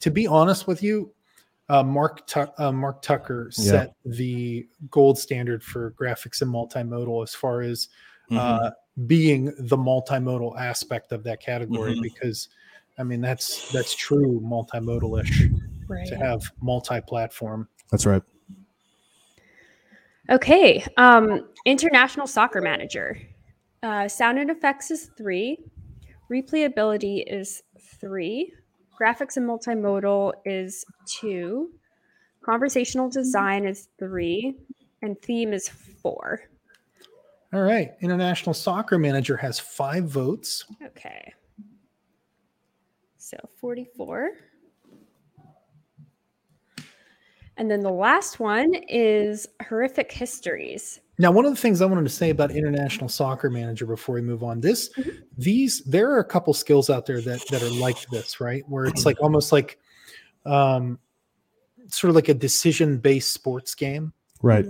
[0.00, 1.12] to be honest with you,
[1.68, 4.12] uh, Mark tu- uh, Mark Tucker set yeah.
[4.12, 7.88] the gold standard for graphics and multimodal as far as
[8.30, 8.66] uh, mm-hmm.
[8.66, 8.70] uh,
[9.06, 12.02] being the multimodal aspect of that category mm-hmm.
[12.02, 12.48] because
[12.98, 15.50] I mean that's that's true multimodalish
[15.88, 16.06] right.
[16.06, 17.68] to have multi-platform.
[17.90, 18.22] That's right.
[20.30, 20.84] Okay.
[20.96, 23.18] Um, international soccer manager.
[23.82, 25.58] Uh, sound and effects is three.
[26.30, 27.62] Replayability is
[28.00, 28.52] three.
[28.98, 31.70] Graphics and multimodal is two.
[32.42, 34.54] Conversational design is three.
[35.02, 36.40] And theme is four.
[37.52, 37.92] All right.
[38.00, 40.64] International soccer manager has five votes.
[40.82, 41.32] Okay.
[43.18, 44.30] So 44.
[47.56, 51.00] And then the last one is horrific histories.
[51.18, 54.20] Now, one of the things I wanted to say about International Soccer Manager before we
[54.20, 55.10] move on, this, mm-hmm.
[55.38, 58.64] these, there are a couple skills out there that that are like this, right?
[58.68, 59.78] Where it's like almost like,
[60.44, 60.98] um,
[61.86, 64.66] sort of like a decision-based sports game, right?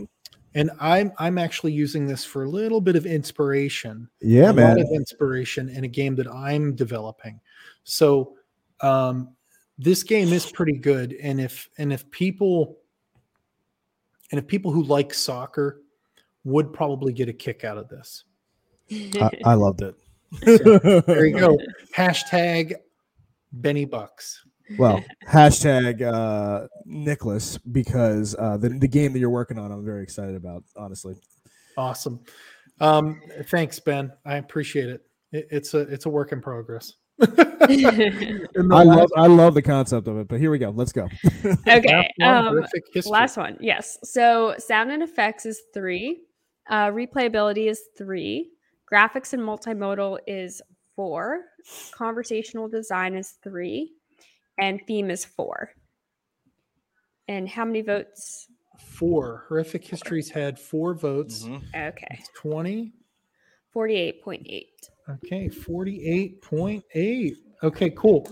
[0.54, 4.08] And I'm I'm actually using this for a little bit of inspiration.
[4.20, 4.76] Yeah, a man.
[4.76, 7.40] lot of inspiration in a game that I'm developing.
[7.84, 8.34] So,
[8.80, 9.30] um,
[9.78, 12.78] this game is pretty good and if and if people
[14.30, 15.80] and if people who like soccer
[16.44, 18.24] would probably get a kick out of this.
[18.90, 19.94] I, I loved it.
[20.44, 21.58] So, there you go.
[21.96, 22.74] Hashtag
[23.52, 24.44] benny bucks.
[24.78, 30.02] Well hashtag uh nicholas because uh the, the game that you're working on i'm very
[30.02, 31.16] excited about honestly.
[31.76, 32.20] Awesome.
[32.80, 34.10] Um thanks ben.
[34.24, 39.54] I appreciate it, it it's a it's a work in progress I love I love
[39.54, 40.70] the concept of it, but here we go.
[40.70, 41.04] Let's go.
[41.68, 42.10] okay.
[42.18, 42.66] Last one, um,
[43.06, 43.56] last one.
[43.60, 43.98] Yes.
[44.02, 46.22] So sound and effects is three.
[46.68, 48.50] Uh, replayability is three.
[48.90, 50.60] Graphics and multimodal is
[50.96, 51.42] four.
[51.92, 53.92] Conversational design is three.
[54.58, 55.70] And theme is four.
[57.28, 58.48] And how many votes?
[58.78, 59.44] Four.
[59.48, 61.44] Horrific Histories had four votes.
[61.44, 61.76] Mm-hmm.
[61.76, 62.22] Okay.
[62.34, 62.92] 20.
[63.74, 64.64] 48.8.
[65.08, 67.32] Okay, 48.8.
[67.62, 68.26] Okay, cool.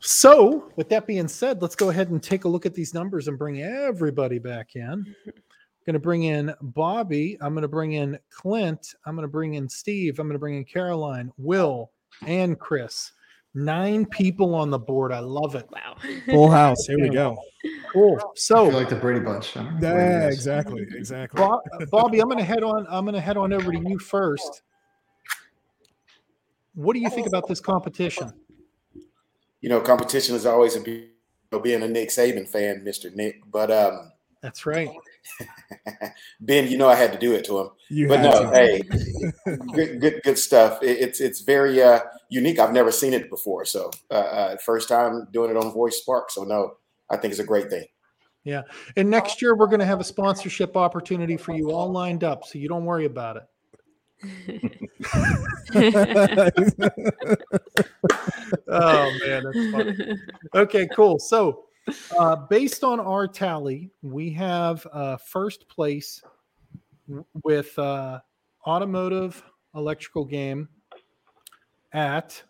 [0.00, 3.28] So, with that being said, let's go ahead and take a look at these numbers
[3.28, 4.82] and bring everybody back in.
[5.26, 5.32] I'm
[5.84, 7.36] going to bring in Bobby.
[7.40, 8.94] I'm going to bring in Clint.
[9.04, 10.18] I'm going to bring in Steve.
[10.18, 11.90] I'm going to bring in Caroline, Will,
[12.26, 13.12] and Chris.
[13.54, 15.12] Nine people on the board.
[15.12, 15.68] I love it.
[15.70, 15.96] Wow.
[16.26, 16.86] Full house.
[16.86, 17.36] Here we go.
[17.92, 18.18] Cool.
[18.36, 19.56] So, like the Brady Bunch.
[19.56, 20.86] Yeah, exactly.
[20.94, 21.44] Exactly.
[21.90, 22.86] Bobby, I'm going to head on.
[22.88, 24.62] I'm going to head on over to you first.
[26.78, 28.32] What do you think about this competition?
[29.60, 31.08] You know, competition is always a you
[31.50, 33.40] know, being a Nick Saban fan, Mister Nick.
[33.50, 34.12] But um,
[34.42, 34.88] that's right.
[36.40, 37.70] ben, you know I had to do it to him.
[37.88, 38.50] You but no, to.
[38.50, 38.82] hey,
[39.74, 40.80] good, good, good stuff.
[40.80, 41.98] It, it's it's very uh,
[42.28, 42.60] unique.
[42.60, 46.30] I've never seen it before, so uh, uh, first time doing it on Voice Spark.
[46.30, 46.76] So no,
[47.10, 47.86] I think it's a great thing.
[48.44, 48.62] Yeah.
[48.96, 52.44] And next year, we're going to have a sponsorship opportunity for you all lined up.
[52.44, 53.42] So you don't worry about it.
[58.68, 59.44] Oh, man.
[59.44, 59.96] That's funny.
[60.54, 61.18] Okay, cool.
[61.18, 61.64] So,
[62.18, 66.22] uh, based on our tally, we have uh, first place
[67.44, 68.20] with uh,
[68.66, 69.42] automotive
[69.74, 70.68] electrical game
[71.92, 72.42] at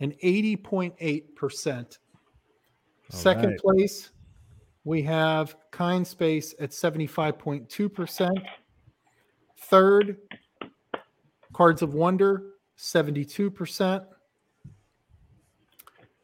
[0.00, 1.98] an 80.8%.
[3.10, 3.58] Second right.
[3.58, 4.10] place,
[4.84, 8.30] we have Kind Space at 75.2%.
[9.58, 10.16] Third,
[11.52, 12.44] Cards of Wonder,
[12.78, 14.04] 72%.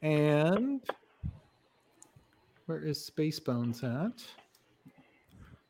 [0.02, 0.80] And
[2.66, 4.22] where is Space Bones at?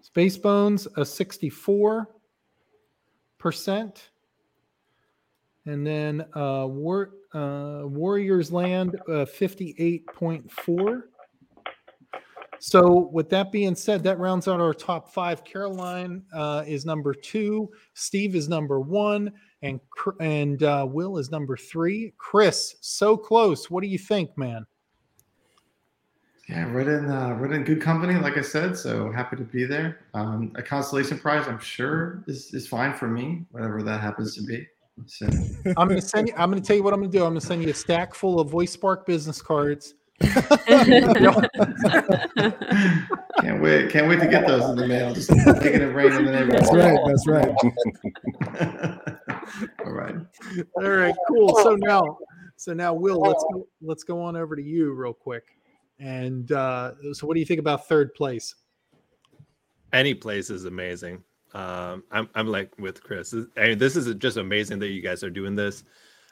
[0.03, 2.07] Space Bones, a 64%.
[5.67, 11.03] And then uh, War, uh, Warriors Land, uh, 58.4.
[12.59, 15.45] So, with that being said, that rounds out our top five.
[15.45, 19.33] Caroline uh, is number two, Steve is number one,
[19.63, 19.81] and
[20.21, 22.13] and uh, Will is number three.
[22.19, 23.71] Chris, so close.
[23.71, 24.67] What do you think, man?
[26.49, 28.77] Yeah, right in uh, right in good company, like I said.
[28.77, 30.07] So happy to be there.
[30.15, 34.43] Um, a constellation prize, I'm sure, is is fine for me, whatever that happens to
[34.43, 34.67] be.
[35.07, 35.27] So
[35.77, 36.35] I'm gonna send you.
[36.37, 37.25] I'm gonna tell you what I'm gonna do.
[37.25, 39.95] I'm gonna send you a stack full of Voice Spark business cards.
[40.21, 40.51] can't
[43.61, 45.13] wait, can't wait to get those in the mail.
[45.13, 46.63] Just taking it right in the neighborhood.
[46.63, 46.97] That's right.
[47.07, 47.47] That's right.
[49.85, 50.15] All right.
[50.77, 51.57] All right, cool.
[51.63, 52.19] So now,
[52.57, 55.45] so now, Will, let's go, let's go on over to you real quick.
[55.99, 58.55] And uh, so, what do you think about third place?
[59.93, 61.23] Any place is amazing.
[61.55, 63.31] Um, I'm I'm like with Chris.
[63.31, 65.85] This- I mean, this is just amazing that you guys are doing this.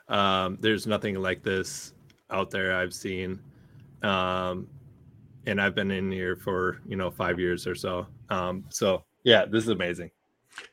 [0.09, 1.95] Um, there's nothing like this
[2.31, 3.41] out there I've seen,
[4.03, 4.67] um,
[5.47, 8.07] and I've been in here for you know five years or so.
[8.31, 10.11] Um, so yeah, this is amazing.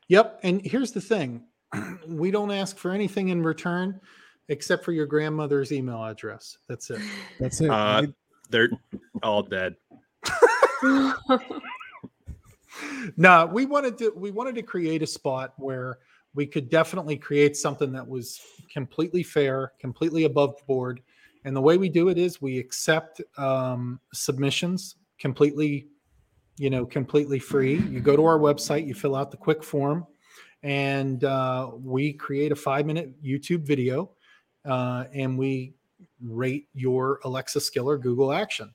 [0.08, 0.40] Yep.
[0.44, 1.44] And here's the thing:
[2.08, 4.00] we don't ask for anything in return,
[4.50, 6.58] except for your grandmother's email address.
[6.68, 7.02] That's it.
[7.40, 7.70] That's it.
[7.70, 8.08] Uh,
[8.50, 8.70] they're
[9.24, 9.76] all dead.
[13.18, 16.00] no, we wanted to we wanted to create a spot where
[16.34, 18.40] we could definitely create something that was
[18.72, 21.02] completely fair, completely above board.
[21.44, 25.88] And the way we do it is we accept um, submissions completely,
[26.58, 27.78] you know, completely free.
[27.78, 30.06] You go to our website, you fill out the quick form,
[30.64, 34.12] and uh, we create a five minute YouTube video,
[34.66, 35.74] uh, and we
[36.24, 38.74] rate your Alexa skill or Google action.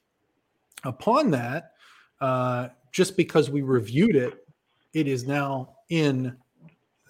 [0.84, 1.72] Upon that,
[2.20, 4.46] uh, just because we reviewed it,
[4.92, 6.36] it is now in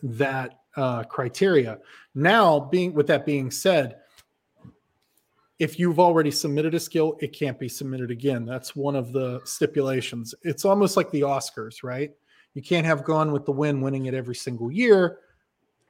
[0.02, 1.78] that uh, criteria.
[2.14, 3.96] Now, being with that being said,
[5.58, 8.44] if you've already submitted a skill, it can't be submitted again.
[8.44, 10.34] That's one of the stipulations.
[10.42, 12.12] It's almost like the Oscars, right?
[12.54, 15.18] You can't have Gone with the Wind winning it every single year.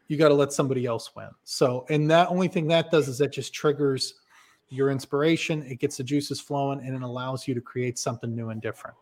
[0.08, 1.30] You got to let somebody else win.
[1.44, 4.14] So, and that only thing that does is that just triggers
[4.68, 5.62] your inspiration.
[5.62, 8.96] It gets the juices flowing and it allows you to create something new and different.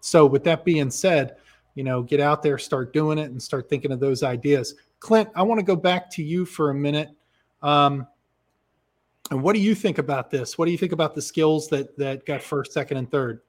[0.00, 1.36] So, with that being said,
[1.76, 4.74] you know, get out there, start doing it, and start thinking of those ideas.
[4.98, 7.10] Clint, I want to go back to you for a minute.
[7.62, 8.06] Um,
[9.30, 10.56] and what do you think about this?
[10.56, 13.40] What do you think about the skills that that got first, second, and third?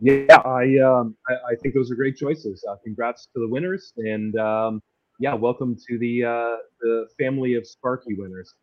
[0.00, 2.64] Yeah, I um, I, I think those are great choices.
[2.68, 4.82] Uh, congrats to the winners, and um,
[5.18, 8.54] yeah, welcome to the uh, the family of Sparky winners.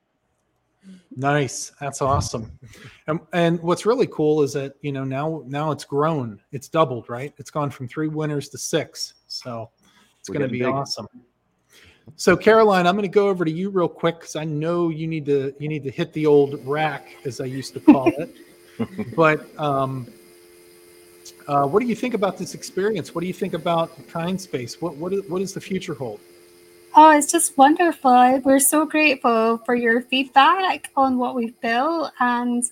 [1.15, 2.51] Nice, that's awesome.
[3.07, 7.09] And, and what's really cool is that you know now now it's grown, it's doubled,
[7.09, 7.33] right?
[7.37, 9.71] It's gone from three winners to six, so
[10.19, 10.67] it's going to be big.
[10.67, 11.07] awesome.
[12.17, 15.07] So Caroline, I'm going to go over to you real quick because I know you
[15.07, 18.35] need to you need to hit the old rack, as I used to call it.
[19.15, 20.07] but um,
[21.47, 23.13] uh, what do you think about this experience?
[23.13, 24.81] What do you think about Kind Space?
[24.81, 26.19] What what is, what does the future hold?
[26.97, 28.39] Oh, it's just wonderful.
[28.45, 32.13] We're so grateful for your feedback on what we've built.
[32.21, 32.63] And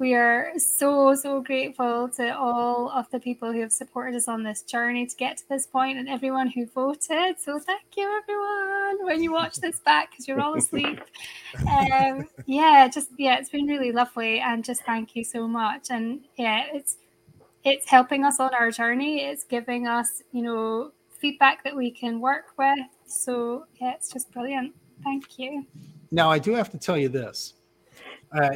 [0.00, 4.42] we are so, so grateful to all of the people who have supported us on
[4.42, 7.38] this journey to get to this point and everyone who voted.
[7.38, 11.02] So thank you, everyone, when you watch this back because you're all asleep.
[11.70, 14.40] Um, yeah, just, yeah, it's been really lovely.
[14.40, 15.88] And just thank you so much.
[15.90, 16.96] And yeah, it's,
[17.62, 19.26] it's helping us on our journey.
[19.26, 22.78] It's giving us, you know, feedback that we can work with.
[23.06, 24.74] So yeah, it's just brilliant.
[25.04, 25.66] Thank you.
[26.10, 27.52] Now, I do have to tell you this.
[28.32, 28.48] Uh,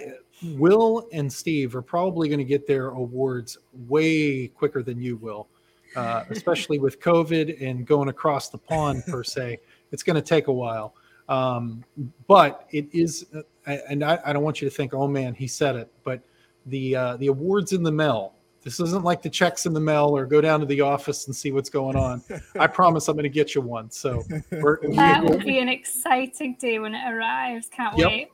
[0.42, 5.48] Will and Steve are probably going to get their awards way quicker than you will,
[5.96, 9.58] uh, especially with COVID and going across the pond per se.
[9.92, 10.94] It's going to take a while.
[11.28, 11.84] Um,
[12.26, 15.46] but it is, uh, and I, I, don't want you to think, oh man, he
[15.46, 16.22] said it, but
[16.66, 18.34] the uh, the awards in the mail.
[18.62, 21.36] This isn't like the checks in the mail or go down to the office and
[21.36, 22.22] see what's going on.
[22.58, 23.90] I promise I'm going to get you one.
[23.90, 27.68] So that will be an exciting day when it arrives.
[27.68, 28.28] Can't yep.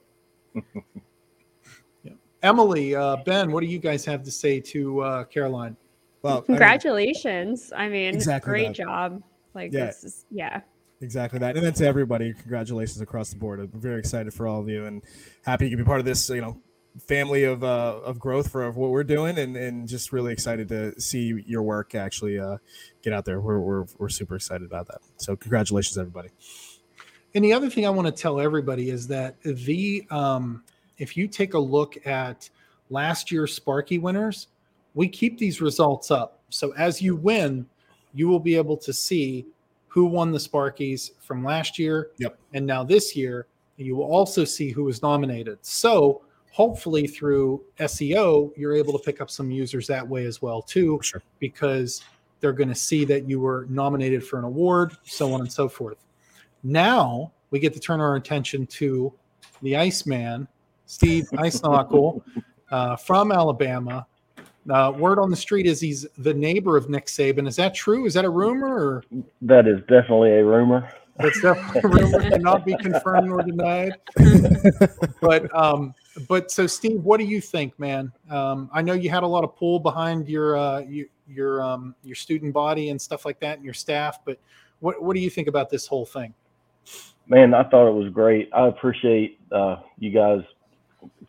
[0.55, 0.64] wait.
[2.43, 5.76] Emily, uh, Ben, what do you guys have to say to uh, Caroline?
[6.22, 7.72] Well, congratulations.
[7.74, 8.76] I mean, I mean exactly great that.
[8.76, 9.22] job.
[9.55, 9.86] Like yeah.
[9.86, 10.61] this is yeah.
[11.03, 11.57] Exactly that.
[11.57, 13.59] And then to everybody, congratulations across the board.
[13.61, 15.03] I'm very excited for all of you and
[15.45, 16.61] happy you can be part of this, you know,
[17.07, 21.01] family of uh, of growth for what we're doing and, and just really excited to
[21.01, 22.59] see your work actually uh,
[23.03, 23.41] get out there.
[23.41, 24.99] We're, we're, we're super excited about that.
[25.16, 26.30] So congratulations, everybody.
[27.34, 30.64] And the other thing I want to tell everybody is that the um,
[31.01, 32.48] if you take a look at
[32.90, 34.48] last year's Sparky winners,
[34.94, 36.40] we keep these results up.
[36.51, 37.66] So as you win,
[38.12, 39.46] you will be able to see
[39.88, 42.38] who won the Sparkies from last year yep.
[42.53, 43.46] and now this year.
[43.76, 45.59] You will also see who was nominated.
[45.62, 46.20] So
[46.53, 51.01] hopefully through SEO, you're able to pick up some users that way as well too,
[51.03, 51.22] sure.
[51.38, 52.03] because
[52.40, 55.66] they're going to see that you were nominated for an award, so on and so
[55.66, 55.96] forth.
[56.62, 59.12] Now we get to turn our attention to
[59.62, 60.46] the Iceman
[60.91, 62.20] Steve Eisnockel
[62.72, 64.05] uh, from Alabama.
[64.68, 67.47] Uh, word on the street is he's the neighbor of Nick Saban.
[67.47, 68.07] Is that true?
[68.07, 68.74] Is that a rumor?
[68.74, 69.05] Or?
[69.41, 70.93] That is definitely a rumor.
[71.16, 73.99] That's definitely a rumor, cannot be confirmed nor denied.
[75.20, 75.95] but um,
[76.28, 78.12] but so Steve, what do you think, man?
[78.28, 81.95] Um, I know you had a lot of pull behind your uh, your your, um,
[82.03, 84.18] your student body and stuff like that, and your staff.
[84.24, 84.41] But
[84.80, 86.34] what what do you think about this whole thing?
[87.28, 88.51] Man, I thought it was great.
[88.53, 90.41] I appreciate uh, you guys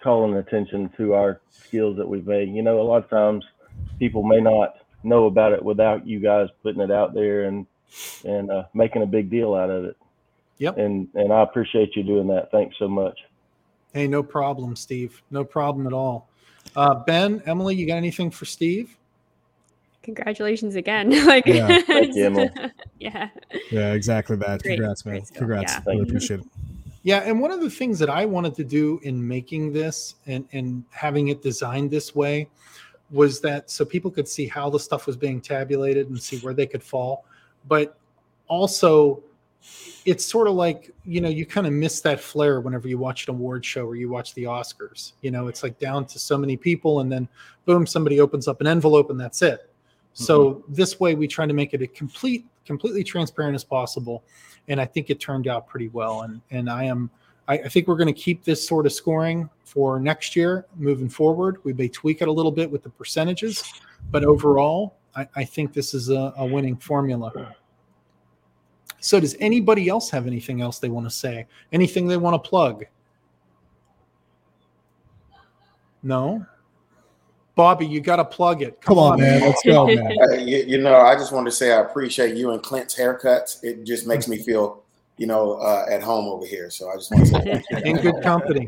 [0.02, 2.50] calling attention to our skills that we've made.
[2.50, 3.46] You know, a lot of times
[4.00, 7.66] people may not know about it without you guys putting it out there and
[8.24, 9.98] and uh, making a big deal out of it.
[10.58, 10.78] Yep.
[10.78, 12.52] And and I appreciate you doing that.
[12.52, 13.20] Thanks so much.
[13.94, 15.22] Hey, no problem, Steve.
[15.32, 16.30] No problem at all.
[16.76, 18.96] Uh, ben, Emily, you got anything for Steve?
[20.04, 21.10] Congratulations again.
[21.26, 21.82] like, yeah.
[21.82, 22.50] Thank you,
[23.00, 23.30] yeah.
[23.70, 24.64] Yeah, exactly that.
[24.64, 25.22] Great, Congrats, man.
[25.34, 25.74] Congrats.
[25.74, 25.82] Yeah.
[25.86, 26.48] Really appreciate it.
[27.04, 30.48] Yeah, and one of the things that I wanted to do in making this and
[30.52, 32.48] and having it designed this way
[33.10, 36.54] was that so people could see how the stuff was being tabulated and see where
[36.54, 37.26] they could fall,
[37.68, 37.98] but
[38.48, 39.22] also
[40.06, 43.28] it's sort of like you know you kind of miss that flair whenever you watch
[43.28, 45.14] an award show or you watch the oscars.
[45.22, 47.28] You know it's like down to so many people and then
[47.66, 49.71] boom somebody opens up an envelope and that's it
[50.14, 50.24] mm-hmm.
[50.24, 54.24] so this way we try to make it a complete completely transparent as possible
[54.68, 56.22] and I think it turned out pretty well.
[56.22, 57.10] And and I am
[57.48, 61.10] I, I think we're going to keep this sort of scoring for next year moving
[61.10, 61.58] forward.
[61.64, 63.64] We may tweak it a little bit with the percentages,
[64.12, 67.56] but overall, I, I think this is a, a winning formula.
[69.00, 71.48] So, does anybody else have anything else they want to say?
[71.72, 72.86] Anything they want to plug?
[76.04, 76.46] No.
[77.56, 78.82] Bobby, you got to plug it.
[78.82, 79.42] Come, Come on, on, man.
[79.42, 80.18] Let's go, man.
[80.22, 83.64] Uh, you, you, know, I just want to say I appreciate you and Clint's haircuts.
[83.64, 84.84] It just makes me feel,
[85.22, 86.72] you know, uh, at home over here.
[86.72, 88.68] So I just want to say in good company.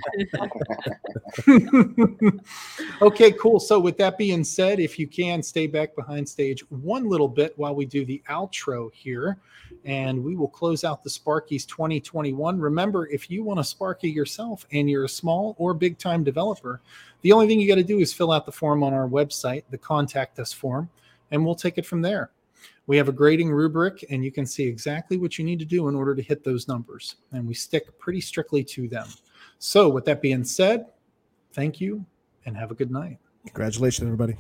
[3.01, 3.60] okay, cool.
[3.60, 7.58] So with that being said, if you can stay back behind stage one little bit
[7.58, 9.39] while we do the outro here
[9.84, 12.60] and we will close out the Sparkies 2021.
[12.60, 16.82] Remember, if you want to Sparky yourself and you're a small or big time developer,
[17.24, 19.64] the only thing you got to do is fill out the form on our website,
[19.72, 20.88] the contact us form,
[21.32, 22.30] and we'll take it from there.
[22.86, 25.88] We have a grading rubric, and you can see exactly what you need to do
[25.88, 27.16] in order to hit those numbers.
[27.32, 29.08] And we stick pretty strictly to them.
[29.60, 30.88] So, with that being said,
[31.54, 32.06] thank you
[32.46, 33.18] and have a good night.
[33.46, 34.36] Congratulations, everybody.